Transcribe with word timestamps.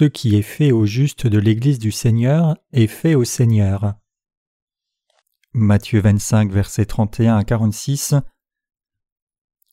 Ce 0.00 0.06
qui 0.06 0.34
est 0.34 0.40
fait 0.40 0.72
au 0.72 0.86
juste 0.86 1.26
de 1.26 1.38
l'Église 1.38 1.78
du 1.78 1.92
Seigneur 1.92 2.56
est 2.72 2.86
fait 2.86 3.14
au 3.14 3.24
Seigneur. 3.24 3.96
Matthieu 5.52 6.00
25, 6.00 6.50
versets 6.50 6.86
31 6.86 7.36
à 7.36 7.44
46 7.44 8.14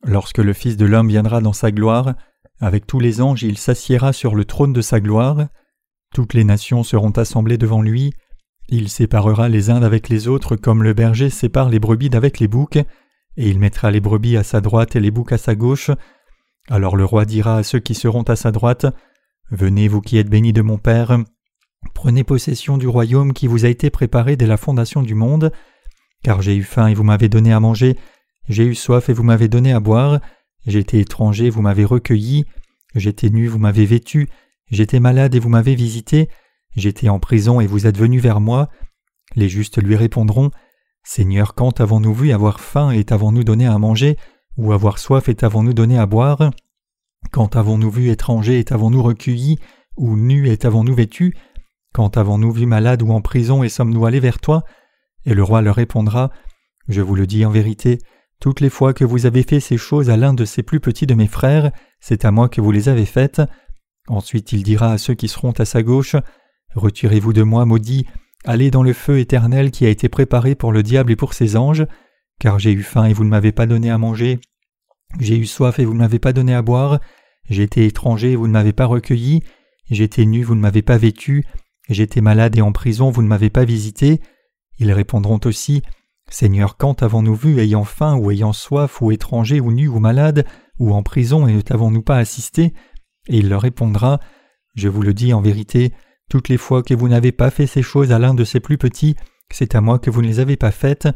Lorsque 0.03 0.39
le 0.39 0.52
Fils 0.52 0.75
de 0.75 0.85
l'homme 0.85 1.07
viendra 1.07 1.39
dans 1.39 1.53
sa 1.53 1.71
gloire, 1.71 2.13
avec 2.59 2.85
tous 2.85 2.99
les 2.99 3.21
anges 3.21 3.43
il 3.43 3.57
s'assiera 3.57 4.11
sur 4.11 4.35
le 4.35 4.43
trône 4.43 4.73
de 4.73 4.81
sa 4.81 4.99
gloire, 4.99 5.48
toutes 6.13 6.34
les 6.34 6.44
nations 6.44 6.84
seront 6.84 7.12
assemblées 7.12 7.57
devant 7.57 7.81
lui, 7.81 8.12
il 8.67 8.89
séparera 8.89 9.48
les 9.48 9.70
uns 9.70 9.80
d'avec 9.80 10.09
les 10.09 10.27
autres 10.27 10.57
comme 10.57 10.84
le 10.84 10.94
berger 10.94 11.30
sépare 11.30 11.70
les 11.70 11.80
brebis 11.80 12.09
d'avec 12.09 12.41
les 12.41 12.49
boucs, 12.49 12.75
et 12.75 13.49
il 13.49 13.59
mettra 13.59 13.91
les 13.91 14.02
brebis 14.02 14.35
à 14.35 14.44
sa 14.44 14.59
droite 14.59 14.98
et 14.98 14.99
les 14.99 15.09
boucs 15.09 15.31
à 15.31 15.38
sa 15.38 15.55
gauche. 15.55 15.89
Alors 16.67 16.98
le 16.98 17.05
roi 17.05 17.23
dira 17.23 17.55
à 17.55 17.63
ceux 17.63 17.80
qui 17.80 17.95
seront 17.95 18.23
à 18.23 18.35
sa 18.35 18.52
droite, 18.52 18.88
Venez 19.51 19.87
vous 19.87 20.01
qui 20.01 20.17
êtes 20.17 20.29
bénis 20.29 20.51
de 20.51 20.61
mon 20.61 20.77
Père, 20.77 21.17
prenez 21.93 22.25
possession 22.25 22.77
du 22.77 22.87
royaume 22.87 23.31
qui 23.31 23.47
vous 23.47 23.63
a 23.63 23.70
été 23.70 23.89
préparé 23.89 24.35
dès 24.35 24.45
la 24.45 24.57
fondation 24.57 25.01
du 25.01 25.15
monde, 25.15 25.51
car 26.21 26.41
j'ai 26.41 26.55
eu 26.55 26.63
faim 26.63 26.87
et 26.87 26.93
vous 26.93 27.03
m'avez 27.03 27.29
donné 27.29 27.53
à 27.53 27.59
manger, 27.61 27.97
j'ai 28.49 28.65
eu 28.65 28.75
soif 28.75 29.07
et 29.09 29.13
vous 29.13 29.23
m'avez 29.23 29.47
donné 29.47 29.71
à 29.71 29.79
boire, 29.79 30.20
j'étais 30.65 30.99
étranger, 30.99 31.49
vous 31.49 31.61
m'avez 31.61 31.85
recueilli, 31.85 32.45
j'étais 32.93 33.29
nu, 33.29 33.47
vous 33.47 33.57
m'avez 33.57 33.85
vêtu, 33.85 34.27
j'étais 34.70 34.99
malade 34.99 35.33
et 35.33 35.39
vous 35.39 35.49
m'avez 35.49 35.75
visité, 35.75 36.27
j'étais 36.75 37.07
en 37.07 37.20
prison 37.20 37.61
et 37.61 37.67
vous 37.67 37.87
êtes 37.87 37.98
venu 37.98 38.20
vers 38.20 38.41
moi. 38.41 38.70
Les 39.35 39.48
justes 39.48 39.81
lui 39.81 39.95
répondront, 39.95 40.51
Seigneur, 41.03 41.55
quand 41.55 41.79
avons-nous 41.79 42.13
vu 42.13 42.32
avoir 42.32 42.59
faim 42.59 42.91
et 42.91 43.05
avons-nous 43.09 43.45
donné 43.45 43.65
à 43.65 43.77
manger, 43.77 44.17
ou 44.57 44.73
avoir 44.73 44.99
soif 44.99 45.29
et 45.29 45.37
avons-nous 45.41 45.73
donné 45.73 45.98
à 45.98 46.05
boire? 46.05 46.51
Quand 47.32 47.55
avons-nous 47.55 47.91
vu 47.91 48.10
étranger 48.10 48.60
et 48.60 48.73
avons-nous 48.73 49.04
recueilli, 49.04 49.60
ou 49.96 50.15
nu 50.15 50.49
et 50.49 50.65
avons-nous 50.65 50.96
vêtu? 50.96 51.35
Quand 51.93 52.18
avons-nous 52.18 52.51
vu 52.51 52.65
malade 52.65 53.01
ou 53.01 53.12
en 53.12 53.21
prison 53.21 53.63
et 53.63 53.70
sommes-nous 53.70 54.05
allés 54.05 54.20
vers 54.20 54.40
toi? 54.40 54.63
Et 55.26 55.34
le 55.34 55.43
roi 55.43 55.62
leur 55.62 55.76
répondra, 55.76 56.32
Je 56.88 57.01
vous 57.01 57.15
le 57.15 57.27
dis 57.27 57.45
en 57.45 57.51
vérité, 57.51 57.99
toutes 58.40 58.62
les 58.62 58.70
fois 58.70 58.93
que 58.93 59.04
vous 59.04 59.26
avez 59.26 59.43
fait 59.43 59.60
ces 59.60 59.77
choses 59.77 60.10
à 60.10 60.18
l'un 60.18 60.34
de 60.34 60.45
ces 60.45 60.62
plus 60.62 60.79
petits 60.79 61.07
de 61.07 61.15
mes 61.15 61.27
frères, 61.27 61.71
c'est 61.99 62.23
à 62.23 62.32
moi 62.32 62.49
que 62.49 62.62
vous 62.62 62.71
les 62.71 62.88
avez 62.88 63.05
faites. 63.05 63.41
Ensuite 64.07 64.51
il 64.51 64.63
dira 64.63 64.91
à 64.91 64.97
ceux 64.97 65.16
qui 65.16 65.28
seront 65.28 65.51
à 65.51 65.66
sa 65.66 65.84
gauche, 65.84 66.16
Retirez-vous 66.75 67.34
de 67.34 67.41
moi, 67.41 67.66
maudit, 67.66 68.06
allez 68.45 68.69
dans 68.69 68.84
le 68.84 68.94
feu 68.94 69.19
éternel 69.19 69.72
qui 69.72 69.85
a 69.85 69.90
été 69.90 70.09
préparé 70.09 70.53
pour 70.53 70.72
le 70.72 70.84
diable 70.84 71.12
et 71.12 71.16
pour 71.16 71.34
ses 71.34 71.57
anges, 71.57 71.88
car 72.40 72.59
j'ai 72.59 72.72
eu 72.72 72.84
faim 72.84 73.06
et 73.06 73.13
vous 73.13 73.23
ne 73.23 73.29
m'avez 73.29 73.51
pas 73.51 73.66
donné 73.66 73.90
à 73.90 73.97
manger, 73.97 74.40
j'ai 75.19 75.38
eu 75.38 75.46
soif 75.46 75.80
et 75.80 75.86
vous 75.86 75.94
ne 75.94 76.00
m'avez 76.00 76.19
pas 76.19 76.34
donné 76.34 76.53
à 76.53 76.62
boire, 76.62 77.00
j'étais 77.50 77.86
étranger 77.86 78.34
et 78.34 78.36
vous 78.36 78.47
ne 78.47 78.53
m'avez 78.53 78.74
pas 78.74 78.86
recueilli, 78.86 79.44
j'étais 79.90 80.25
nu, 80.25 80.44
vous 80.44 80.56
ne 80.56 80.62
m'avez 80.62 80.81
pas 80.81 80.97
vêtu, 80.97 81.46
j'étais 81.90 82.22
malade 82.22 82.58
et 82.58 82.62
en 82.62 82.72
prison, 82.72 83.09
vous 83.09 83.22
ne 83.22 83.28
m'avez 83.28 83.50
pas 83.50 83.66
visité. 83.66 84.22
Ils 84.80 84.91
répondront 84.91 85.40
aussi, 85.46 85.81
Seigneur, 86.30 86.78
quand 86.78 87.03
avons-nous 87.03 87.35
vu 87.35 87.59
ayant 87.59 87.85
faim 87.85 88.16
ou 88.16 88.31
ayant 88.31 88.53
soif 88.53 89.02
ou 89.02 89.12
étranger 89.12 89.59
ou 89.59 89.72
nu 89.72 89.88
ou 89.88 90.00
malade 90.00 90.46
ou 90.78 90.94
en 90.94 91.02
prison 91.02 91.47
et 91.47 91.53
ne 91.53 91.62
t'avons-nous 91.62 92.02
pas 92.02 92.18
assisté? 92.18 92.74
Et 93.28 93.38
il 93.38 93.50
leur 93.50 93.62
répondra, 93.62 94.19
Je 94.75 94.90
vous 94.90 95.02
le 95.02 95.13
dis 95.13 95.34
en 95.34 95.41
vérité, 95.41 95.94
toutes 96.30 96.50
les 96.50 96.58
fois 96.58 96.84
que 96.84 96.94
vous 96.94 97.08
n'avez 97.08 97.31
pas 97.31 97.50
fait 97.50 97.68
ces 97.68 97.81
choses 97.81 98.12
à 98.12 98.19
l'un 98.19 98.34
de 98.34 98.44
ces 98.44 98.59
plus 98.59 98.78
petits, 98.78 99.16
c'est 99.50 99.75
à 99.75 99.81
moi 99.81 99.97
que 99.97 100.09
vous 100.09 100.22
ne 100.22 100.28
les 100.28 100.40
avez 100.40 100.58
pas 100.58 100.72
faites, 100.72 101.08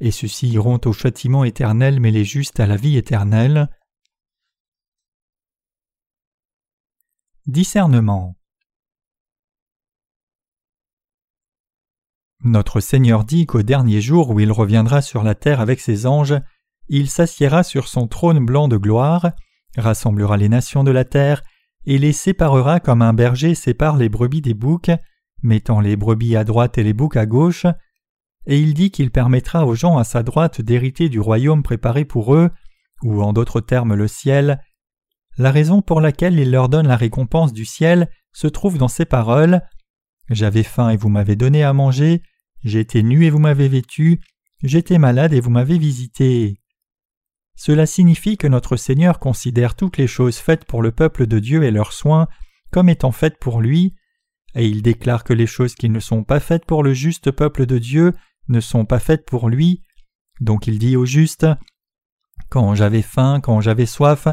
et 0.00 0.10
ceux-ci 0.10 0.48
iront 0.48 0.80
au 0.84 0.92
châtiment 0.92 1.44
éternel, 1.44 2.00
mais 2.00 2.10
les 2.10 2.24
justes 2.24 2.60
à 2.60 2.66
la 2.66 2.76
vie 2.76 2.96
éternelle. 2.96 3.68
Discernement 7.46 8.36
Notre 12.44 12.80
Seigneur 12.80 13.24
dit 13.24 13.46
qu'au 13.46 13.62
dernier 13.62 14.00
jour 14.00 14.30
où 14.30 14.38
il 14.38 14.52
reviendra 14.52 15.02
sur 15.02 15.24
la 15.24 15.34
terre 15.34 15.60
avec 15.60 15.80
ses 15.80 16.06
anges, 16.06 16.36
il 16.88 17.10
s'assiera 17.10 17.62
sur 17.62 17.88
son 17.88 18.06
trône 18.06 18.44
blanc 18.44 18.68
de 18.68 18.76
gloire, 18.76 19.32
rassemblera 19.76 20.36
les 20.36 20.48
nations 20.48 20.84
de 20.84 20.90
la 20.90 21.04
terre, 21.04 21.42
et 21.84 21.98
les 21.98 22.12
séparera 22.12 22.80
comme 22.80 23.02
un 23.02 23.12
berger 23.12 23.54
sépare 23.54 23.96
les 23.96 24.08
brebis 24.08 24.42
des 24.42 24.54
boucs, 24.54 24.90
mettant 25.42 25.80
les 25.80 25.96
brebis 25.96 26.36
à 26.36 26.44
droite 26.44 26.78
et 26.78 26.84
les 26.84 26.92
boucs 26.92 27.16
à 27.16 27.26
gauche, 27.26 27.66
et 28.46 28.58
il 28.58 28.74
dit 28.74 28.90
qu'il 28.90 29.10
permettra 29.10 29.66
aux 29.66 29.74
gens 29.74 29.98
à 29.98 30.04
sa 30.04 30.22
droite 30.22 30.60
d'hériter 30.60 31.08
du 31.08 31.20
royaume 31.20 31.62
préparé 31.62 32.04
pour 32.04 32.34
eux, 32.34 32.50
ou 33.02 33.22
en 33.22 33.32
d'autres 33.32 33.60
termes 33.60 33.94
le 33.94 34.08
ciel. 34.08 34.60
La 35.36 35.50
raison 35.50 35.82
pour 35.82 36.00
laquelle 36.00 36.38
il 36.38 36.50
leur 36.50 36.68
donne 36.68 36.88
la 36.88 36.96
récompense 36.96 37.52
du 37.52 37.64
ciel 37.64 38.10
se 38.32 38.46
trouve 38.46 38.78
dans 38.78 38.88
ces 38.88 39.04
paroles 39.04 39.62
J'avais 40.30 40.62
faim 40.62 40.90
et 40.90 40.96
vous 40.96 41.08
m'avez 41.08 41.36
donné 41.36 41.62
à 41.62 41.72
manger, 41.72 42.22
j'étais 42.64 43.02
nu 43.02 43.24
et 43.24 43.30
vous 43.30 43.38
m'avez 43.38 43.68
vêtu, 43.68 44.20
j'étais 44.62 44.98
malade 44.98 45.32
et 45.32 45.40
vous 45.40 45.50
m'avez 45.50 45.78
visité. 45.78 46.60
Cela 47.54 47.86
signifie 47.86 48.36
que 48.36 48.46
notre 48.46 48.76
Seigneur 48.76 49.18
considère 49.18 49.74
toutes 49.74 49.96
les 49.96 50.06
choses 50.06 50.38
faites 50.38 50.64
pour 50.64 50.80
le 50.80 50.92
peuple 50.92 51.26
de 51.26 51.38
Dieu 51.38 51.64
et 51.64 51.70
leurs 51.70 51.92
soins 51.92 52.28
comme 52.70 52.88
étant 52.88 53.12
faites 53.12 53.38
pour 53.38 53.60
lui, 53.60 53.94
et 54.54 54.66
il 54.66 54.82
déclare 54.82 55.24
que 55.24 55.32
les 55.32 55.46
choses 55.46 55.74
qui 55.74 55.88
ne 55.88 56.00
sont 56.00 56.24
pas 56.24 56.40
faites 56.40 56.64
pour 56.64 56.82
le 56.82 56.92
juste 56.92 57.30
peuple 57.30 57.66
de 57.66 57.78
Dieu 57.78 58.12
ne 58.48 58.60
sont 58.60 58.84
pas 58.84 58.98
faites 58.98 59.26
pour 59.26 59.48
lui. 59.48 59.82
Donc 60.40 60.66
il 60.66 60.78
dit 60.78 60.96
au 60.96 61.04
juste 61.04 61.46
Quand 62.48 62.74
j'avais 62.74 63.02
faim, 63.02 63.40
quand 63.42 63.60
j'avais 63.60 63.86
soif, 63.86 64.28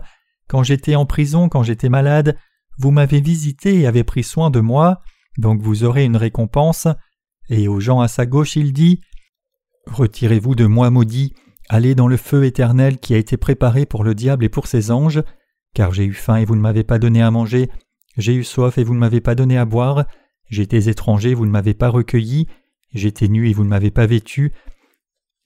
quand 0.48 0.64
j'étais 0.64 0.96
en 0.96 1.06
prison, 1.06 1.50
quand 1.50 1.64
j'étais 1.64 1.90
malade, 1.90 2.38
vous 2.78 2.92
m'avez 2.92 3.22
visité 3.22 3.80
et 3.80 3.88
avez 3.88 4.04
pris 4.04 4.24
soin 4.24 4.50
de 4.50 4.60
moi, 4.60 5.02
donc 5.38 5.62
vous 5.62 5.84
aurez 5.84 6.06
une 6.06 6.18
récompense. 6.18 6.88
Et 7.50 7.68
aux 7.68 7.80
gens 7.80 8.02
à 8.02 8.08
sa 8.08 8.26
gauche 8.26 8.56
il 8.56 8.74
dit 8.74 9.02
Retirez-vous 9.88 10.56
de 10.56 10.66
moi 10.66 10.90
maudit, 10.90 11.34
Allez 11.68 11.96
dans 11.96 12.08
le 12.08 12.18
feu 12.18 12.46
éternel 12.46 13.00
qui 13.00 13.16
a 13.16 13.18
été 13.18 13.38
préparé 13.38 13.86
pour 13.86 14.04
le 14.04 14.14
diable 14.14 14.46
et 14.46 14.50
pour 14.50 14.68
ses 14.68 14.92
anges, 14.92 15.24
car 15.74 15.94
j'ai 15.94 16.06
eu 16.06 16.14
faim 16.14 16.36
et 16.36 16.46
vous 16.46 16.56
ne 16.56 16.62
m'avez 16.62 16.84
pas 16.84 17.00
donné 17.00 17.24
à 17.24 17.32
manger, 17.32 17.72
j'ai 18.18 18.36
eu 18.36 18.44
soif 18.44 18.78
et 18.78 18.84
vous 18.84 18.94
ne 18.94 19.00
m'avez 19.00 19.20
pas 19.20 19.34
donné 19.34 19.58
à 19.58 19.66
boire, 19.66 20.06
j'étais 20.48 20.90
étranger, 20.90 21.34
vous 21.34 21.48
ne 21.48 21.52
m'avez 21.52 21.74
pas 21.74 21.90
recueilli, 21.90 22.48
j'étais 22.96 23.28
nu 23.28 23.50
et 23.50 23.54
vous 23.54 23.64
ne 23.64 23.70
m'avez 23.70 23.92
pas 23.92 24.08
vêtu, 24.08 24.52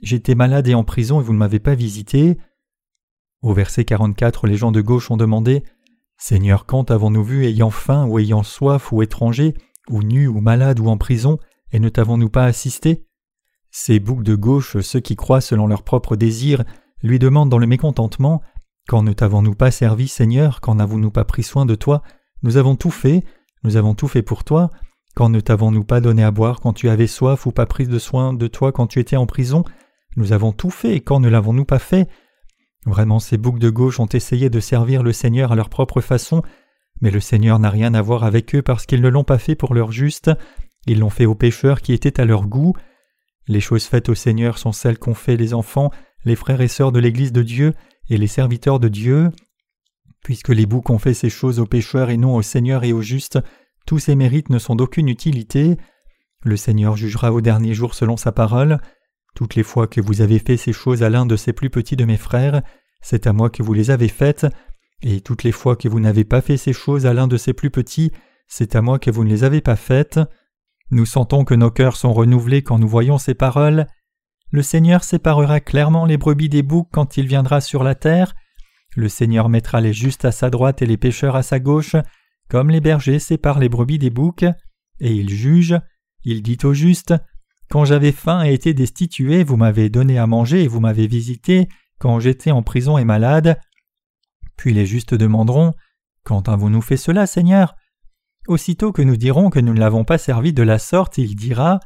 j'étais 0.02 0.36
malade 0.36 0.68
et 0.68 0.76
en 0.76 0.84
prison 0.84 1.20
et 1.20 1.24
vous 1.24 1.34
ne 1.34 1.38
m'avez 1.38 1.60
pas 1.60 1.76
visité. 1.76 2.38
Au 3.42 3.54
verset 3.54 3.86
44, 3.86 4.48
les 4.48 4.56
gens 4.56 4.72
de 4.72 4.82
gauche 4.82 5.12
ont 5.12 5.18
demandé 5.18 5.64
Seigneur, 6.18 6.66
quand 6.66 6.92
avons-nous 6.92 7.24
vu 7.24 7.46
ayant 7.46 7.70
faim 7.70 8.06
ou 8.06 8.20
ayant 8.20 8.44
soif 8.44 8.92
ou 8.92 9.02
étranger, 9.02 9.54
ou 9.90 10.04
nu 10.04 10.28
ou 10.28 10.42
malade 10.42 10.80
ou 10.80 10.88
en 10.88 10.98
prison, 10.98 11.40
et 11.72 11.80
ne 11.80 11.90
t'avons-nous 11.90 12.30
pas 12.30 12.46
assisté? 12.46 13.06
Ces 13.72 14.00
boucs 14.00 14.24
de 14.24 14.36
gauche, 14.36 14.80
ceux 14.82 15.00
qui 15.00 15.16
croient 15.16 15.42
selon 15.42 15.68
leurs 15.68 15.84
propres 15.84 16.16
désirs, 16.16 16.64
lui 17.04 17.20
demandent 17.20 17.50
dans 17.50 17.58
le 17.58 17.68
mécontentement 17.68 18.42
Quand 18.88 19.04
ne 19.04 19.14
t'avons-nous 19.14 19.56
pas 19.56 19.72
servi, 19.72 20.08
Seigneur 20.08 20.60
Quand 20.60 20.76
n'avons-nous 20.76 21.12
pas 21.12 21.24
pris 21.24 21.44
soin 21.44 21.66
de 21.66 21.76
toi? 21.76 22.04
Nous 22.44 22.58
avons 22.58 22.76
tout 22.76 22.92
fait, 22.92 23.24
nous 23.64 23.78
avons 23.78 23.96
tout 23.96 24.08
fait 24.08 24.22
pour 24.22 24.44
toi. 24.44 24.70
Quand 25.16 25.30
ne 25.30 25.40
t'avons-nous 25.40 25.84
pas 25.84 26.02
donné 26.02 26.24
à 26.24 26.32
boire 26.32 26.60
quand 26.60 26.74
tu 26.74 26.90
avais 26.90 27.08
soif 27.08 27.46
ou 27.46 27.52
pas 27.52 27.66
pris 27.66 27.88
de 27.88 28.00
soin 28.00 28.34
de 28.34 28.48
toi 28.48 28.72
quand 28.72 28.88
tu 28.88 29.00
étais 29.00 29.18
en 29.18 29.26
prison? 29.26 29.64
Nous 30.16 30.34
avons 30.34 30.52
tout 30.52 30.70
fait, 30.70 31.02
quand 31.02 31.20
ne 31.20 31.30
l'avons-nous 31.30 31.66
pas 31.66 31.80
fait? 31.80 32.08
Vraiment, 32.86 33.20
ces 33.20 33.38
boucs 33.38 33.60
de 33.60 33.70
gauche 33.70 34.00
ont 34.00 34.08
essayé 34.08 34.50
de 34.50 34.60
servir 34.60 35.04
le 35.04 35.12
Seigneur 35.12 35.52
à 35.52 35.56
leur 35.56 35.70
propre 35.70 36.02
façon, 36.02 36.42
mais 37.02 37.12
le 37.12 37.20
Seigneur 37.20 37.60
n'a 37.60 37.70
rien 37.70 37.94
à 37.94 38.02
voir 38.02 38.24
avec 38.24 38.56
eux 38.56 38.62
parce 38.62 38.86
qu'ils 38.86 39.02
ne 39.02 39.10
l'ont 39.10 39.24
pas 39.24 39.38
fait 39.38 39.56
pour 39.56 39.74
leur 39.74 39.92
juste, 39.92 40.32
ils 40.88 41.00
l'ont 41.00 41.10
fait 41.10 41.26
aux 41.26 41.36
pécheurs 41.36 41.82
qui 41.82 41.94
étaient 41.94 42.20
à 42.20 42.26
leur 42.26 42.48
goût. 42.48 42.74
Les 43.48 43.62
choses 43.62 43.86
faites 43.86 44.10
au 44.10 44.16
Seigneur 44.16 44.58
sont 44.58 44.72
celles 44.72 44.98
qu'ont 44.98 45.14
fait 45.14 45.38
les 45.38 45.54
enfants, 45.54 45.92
les 46.26 46.36
frères 46.36 46.62
et 46.62 46.68
sœurs 46.68 46.92
de 46.92 47.00
l'Église 47.00 47.32
de 47.32 47.44
Dieu 47.44 47.74
et 48.10 48.18
les 48.18 48.28
serviteurs 48.28 48.80
de 48.80 48.88
Dieu. 48.88 49.30
Puisque 50.24 50.50
les 50.50 50.66
boucs 50.66 50.90
ont 50.90 51.00
fait 51.00 51.14
ces 51.14 51.30
choses 51.30 51.60
aux 51.60 51.66
pécheurs 51.66 52.10
et 52.10 52.18
non 52.18 52.36
au 52.36 52.42
Seigneur 52.42 52.84
et 52.84 52.94
aux 52.94 53.02
justes, 53.02 53.40
tous 53.86 54.00
ces 54.00 54.16
mérites 54.16 54.50
ne 54.50 54.60
sont 54.60 54.76
d'aucune 54.76 55.10
utilité. 55.10 55.78
Le 56.44 56.58
Seigneur 56.58 56.96
jugera 56.96 57.34
au 57.34 57.42
dernier 57.42 57.74
jour 57.74 57.94
selon 57.94 58.18
sa 58.18 58.32
parole. 58.32 58.80
Toutes 59.36 59.56
les 59.56 59.64
fois 59.64 59.88
que 59.88 60.02
vous 60.02 60.22
avez 60.22 60.40
fait 60.40 60.58
ces 60.58 60.74
choses 60.74 61.04
à 61.04 61.10
l'un 61.10 61.26
de 61.26 61.36
ces 61.36 61.54
plus 61.54 61.70
petits 61.70 61.96
de 61.96 62.06
mes 62.06 62.18
frères, 62.18 62.62
c'est 63.02 63.28
à 63.28 63.34
moi 63.34 63.50
que 63.50 63.64
vous 63.64 63.74
les 63.74 63.92
avez 63.92 64.08
faites, 64.08 64.48
et 65.02 65.22
toutes 65.22 65.44
les 65.44 65.52
fois 65.52 65.76
que 65.76 65.88
vous 65.88 66.00
n'avez 66.00 66.26
pas 66.26 66.42
fait 66.42 66.58
ces 66.58 66.74
choses 66.74 67.06
à 67.06 67.14
l'un 67.14 67.28
de 67.28 67.38
ces 67.38 67.54
plus 67.54 67.70
petits, 67.70 68.12
c'est 68.48 68.76
à 68.76 68.82
moi 68.82 69.00
que 69.00 69.12
vous 69.12 69.24
ne 69.24 69.30
les 69.30 69.44
avez 69.44 69.62
pas 69.62 69.76
faites. 69.76 70.20
Nous 70.92 71.06
sentons 71.06 71.46
que 71.46 71.54
nos 71.54 71.72
cœurs 71.72 71.96
sont 71.96 72.14
renouvelés 72.14 72.64
quand 72.64 72.80
nous 72.80 72.88
voyons 72.88 73.18
ces 73.18 73.36
paroles. 73.36 73.88
Le 74.52 74.64
Seigneur 74.64 75.04
séparera 75.04 75.60
clairement 75.60 76.06
les 76.06 76.18
brebis 76.18 76.50
des 76.50 76.64
boucs 76.64 76.90
quand 76.92 77.18
il 77.18 77.28
viendra 77.28 77.62
sur 77.62 77.84
la 77.84 77.96
terre. 77.96 78.34
Le 78.96 79.08
Seigneur 79.08 79.50
mettra 79.50 79.82
les 79.82 79.94
justes 79.94 80.26
à 80.26 80.32
sa 80.32 80.50
droite 80.50 80.82
et 80.82 80.88
les 80.88 80.98
pécheurs 80.98 81.36
à 81.36 81.44
sa 81.44 81.60
gauche, 81.60 81.96
comme 82.50 82.70
les 82.70 82.82
bergers 82.82 83.20
séparent 83.20 83.60
les 83.60 83.70
brebis 83.70 84.00
des 84.00 84.10
boucs. 84.10 84.46
Et 85.00 85.14
il 85.14 85.30
juge. 85.30 85.80
Il 86.24 86.42
dit 86.42 86.58
aux 86.64 86.74
justes 86.74 87.14
Quand 87.70 87.86
j'avais 87.86 88.12
faim 88.12 88.44
et 88.44 88.54
été 88.54 88.74
destitué, 88.74 89.44
vous 89.44 89.56
m'avez 89.56 89.90
donné 89.90 90.18
à 90.18 90.28
manger 90.28 90.64
et 90.64 90.68
vous 90.68 90.80
m'avez 90.80 91.08
visité 91.08 91.70
quand 92.00 92.20
j'étais 92.20 92.52
en 92.52 92.64
prison 92.64 92.98
et 92.98 93.06
malade. 93.06 93.60
Puis 94.58 94.74
les 94.74 94.86
justes 94.86 95.14
demanderont 95.14 95.74
Quand 96.24 96.50
avons-nous 96.50 96.82
fait 96.82 96.98
cela, 96.98 97.28
Seigneur? 97.28 97.76
Aussitôt 98.48 98.92
que 98.92 99.02
nous 99.02 99.16
dirons 99.16 99.50
que 99.50 99.60
nous 99.60 99.74
ne 99.74 99.80
l'avons 99.80 100.04
pas 100.04 100.18
servi 100.18 100.54
de 100.54 100.64
la 100.64 100.80
sorte, 100.80 101.18
il 101.18 101.36
dira 101.36 101.80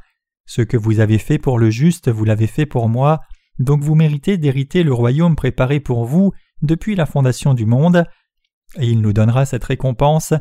Ce 0.46 0.62
que 0.62 0.76
vous 0.76 0.98
avez 0.98 1.18
fait 1.18 1.38
pour 1.38 1.58
le 1.58 1.70
juste, 1.70 2.08
vous 2.08 2.24
l'avez 2.24 2.46
fait 2.46 2.66
pour 2.66 2.88
moi, 2.88 3.20
donc 3.58 3.82
vous 3.82 3.94
méritez 3.94 4.38
d'hériter 4.38 4.82
le 4.82 4.92
royaume 4.92 5.36
préparé 5.36 5.78
pour 5.78 6.04
vous 6.04 6.32
depuis 6.62 6.94
la 6.94 7.06
fondation 7.06 7.54
du 7.54 7.66
monde, 7.66 8.06
et 8.76 8.88
il 8.88 9.00
nous 9.00 9.12
donnera 9.12 9.44
cette 9.44 9.64
récompense. 9.64 10.32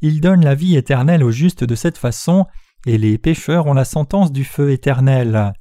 Il 0.00 0.20
donne 0.20 0.44
la 0.44 0.54
vie 0.54 0.76
éternelle 0.76 1.24
au 1.24 1.30
juste 1.30 1.64
de 1.64 1.74
cette 1.74 1.98
façon, 1.98 2.46
et 2.86 2.98
les 2.98 3.18
pécheurs 3.18 3.66
ont 3.66 3.74
la 3.74 3.84
sentence 3.84 4.32
du 4.32 4.44
feu 4.44 4.70
éternel. 4.70 5.52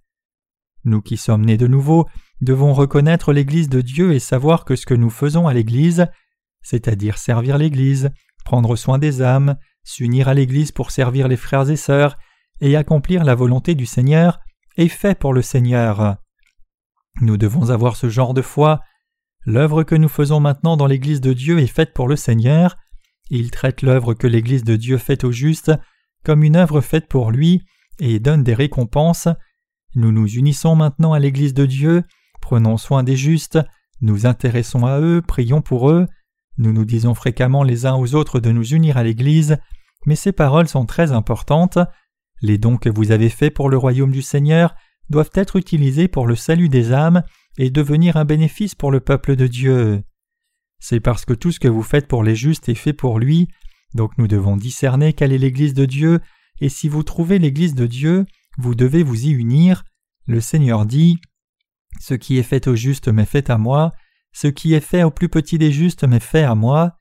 Nous 0.83 1.01
qui 1.01 1.17
sommes 1.17 1.45
nés 1.45 1.57
de 1.57 1.67
nouveau 1.67 2.07
devons 2.41 2.73
reconnaître 2.73 3.33
l'Église 3.33 3.69
de 3.69 3.81
Dieu 3.81 4.13
et 4.13 4.19
savoir 4.19 4.65
que 4.65 4.75
ce 4.75 4.85
que 4.85 4.93
nous 4.93 5.09
faisons 5.09 5.47
à 5.47 5.53
l'Église, 5.53 6.07
c'est-à-dire 6.61 7.17
servir 7.17 7.57
l'Église, 7.57 8.11
prendre 8.43 8.75
soin 8.75 8.97
des 8.99 9.21
âmes, 9.21 9.55
s'unir 9.83 10.27
à 10.27 10.33
l'Église 10.33 10.71
pour 10.71 10.91
servir 10.91 11.27
les 11.27 11.37
frères 11.37 11.69
et 11.69 11.75
sœurs, 11.75 12.17
et 12.61 12.75
accomplir 12.75 13.23
la 13.23 13.35
volonté 13.35 13.75
du 13.75 13.85
Seigneur, 13.85 14.39
est 14.77 14.87
fait 14.87 15.17
pour 15.17 15.33
le 15.33 15.41
Seigneur. 15.41 16.17
Nous 17.21 17.37
devons 17.37 17.69
avoir 17.69 17.95
ce 17.95 18.09
genre 18.09 18.33
de 18.33 18.41
foi. 18.41 18.81
L'œuvre 19.45 19.83
que 19.83 19.95
nous 19.95 20.09
faisons 20.09 20.39
maintenant 20.39 20.75
dans 20.75 20.87
l'Église 20.87 21.21
de 21.21 21.33
Dieu 21.33 21.59
est 21.59 21.67
faite 21.67 21.93
pour 21.93 22.07
le 22.07 22.15
Seigneur. 22.15 22.75
Il 23.29 23.51
traite 23.51 23.81
l'œuvre 23.81 24.13
que 24.13 24.27
l'Église 24.27 24.63
de 24.63 24.75
Dieu 24.75 24.97
fait 24.97 25.23
au 25.23 25.31
juste 25.31 25.71
comme 26.23 26.43
une 26.43 26.55
œuvre 26.55 26.81
faite 26.81 27.07
pour 27.07 27.31
lui 27.31 27.63
et 27.99 28.19
donne 28.19 28.43
des 28.43 28.53
récompenses. 28.53 29.27
Nous 29.95 30.11
nous 30.11 30.27
unissons 30.27 30.75
maintenant 30.75 31.13
à 31.13 31.19
l'Église 31.19 31.53
de 31.53 31.65
Dieu, 31.65 32.03
prenons 32.41 32.77
soin 32.77 33.03
des 33.03 33.15
justes, 33.15 33.59
nous 34.01 34.25
intéressons 34.25 34.85
à 34.85 34.99
eux, 34.99 35.21
prions 35.25 35.61
pour 35.61 35.89
eux, 35.89 36.07
nous 36.57 36.73
nous 36.73 36.85
disons 36.85 37.13
fréquemment 37.13 37.63
les 37.63 37.85
uns 37.85 37.95
aux 37.95 38.15
autres 38.15 38.39
de 38.39 38.51
nous 38.51 38.73
unir 38.73 38.97
à 38.97 39.03
l'Église, 39.03 39.57
mais 40.05 40.15
ces 40.15 40.31
paroles 40.31 40.67
sont 40.67 40.85
très 40.85 41.11
importantes. 41.11 41.79
Les 42.41 42.57
dons 42.57 42.77
que 42.77 42.89
vous 42.89 43.11
avez 43.11 43.29
faits 43.29 43.53
pour 43.53 43.69
le 43.69 43.77
royaume 43.77 44.11
du 44.11 44.21
Seigneur 44.21 44.75
doivent 45.09 45.31
être 45.33 45.55
utilisés 45.55 46.07
pour 46.07 46.27
le 46.27 46.35
salut 46.35 46.69
des 46.69 46.91
âmes 46.91 47.23
et 47.57 47.69
devenir 47.69 48.17
un 48.17 48.25
bénéfice 48.25 48.75
pour 48.75 48.91
le 48.91 48.99
peuple 48.99 49.35
de 49.35 49.47
Dieu. 49.47 50.03
C'est 50.79 50.99
parce 50.99 51.25
que 51.25 51.33
tout 51.33 51.51
ce 51.51 51.59
que 51.59 51.67
vous 51.67 51.83
faites 51.83 52.07
pour 52.07 52.23
les 52.23 52.35
justes 52.35 52.69
est 52.69 52.75
fait 52.75 52.93
pour 52.93 53.19
lui, 53.19 53.47
donc 53.93 54.17
nous 54.17 54.27
devons 54.27 54.57
discerner 54.57 55.13
quelle 55.13 55.31
est 55.31 55.37
l'Église 55.37 55.73
de 55.73 55.85
Dieu, 55.85 56.19
et 56.61 56.69
si 56.69 56.89
vous 56.89 57.03
trouvez 57.03 57.39
l'Église 57.39 57.75
de 57.75 57.87
Dieu, 57.87 58.25
vous 58.57 58.75
devez 58.75 59.03
vous 59.03 59.25
y 59.25 59.31
unir. 59.31 59.83
Le 60.27 60.41
Seigneur 60.41 60.85
dit 60.85 61.17
Ce 61.99 62.13
qui 62.13 62.37
est 62.37 62.43
fait 62.43 62.67
au 62.67 62.75
juste 62.75 63.07
m'est 63.07 63.25
fait 63.25 63.49
à 63.49 63.57
moi, 63.57 63.91
ce 64.33 64.47
qui 64.47 64.73
est 64.73 64.81
fait 64.81 65.03
au 65.03 65.11
plus 65.11 65.29
petit 65.29 65.57
des 65.57 65.71
justes 65.71 66.03
m'est 66.03 66.19
fait 66.19 66.43
à 66.43 66.55
moi. 66.55 66.97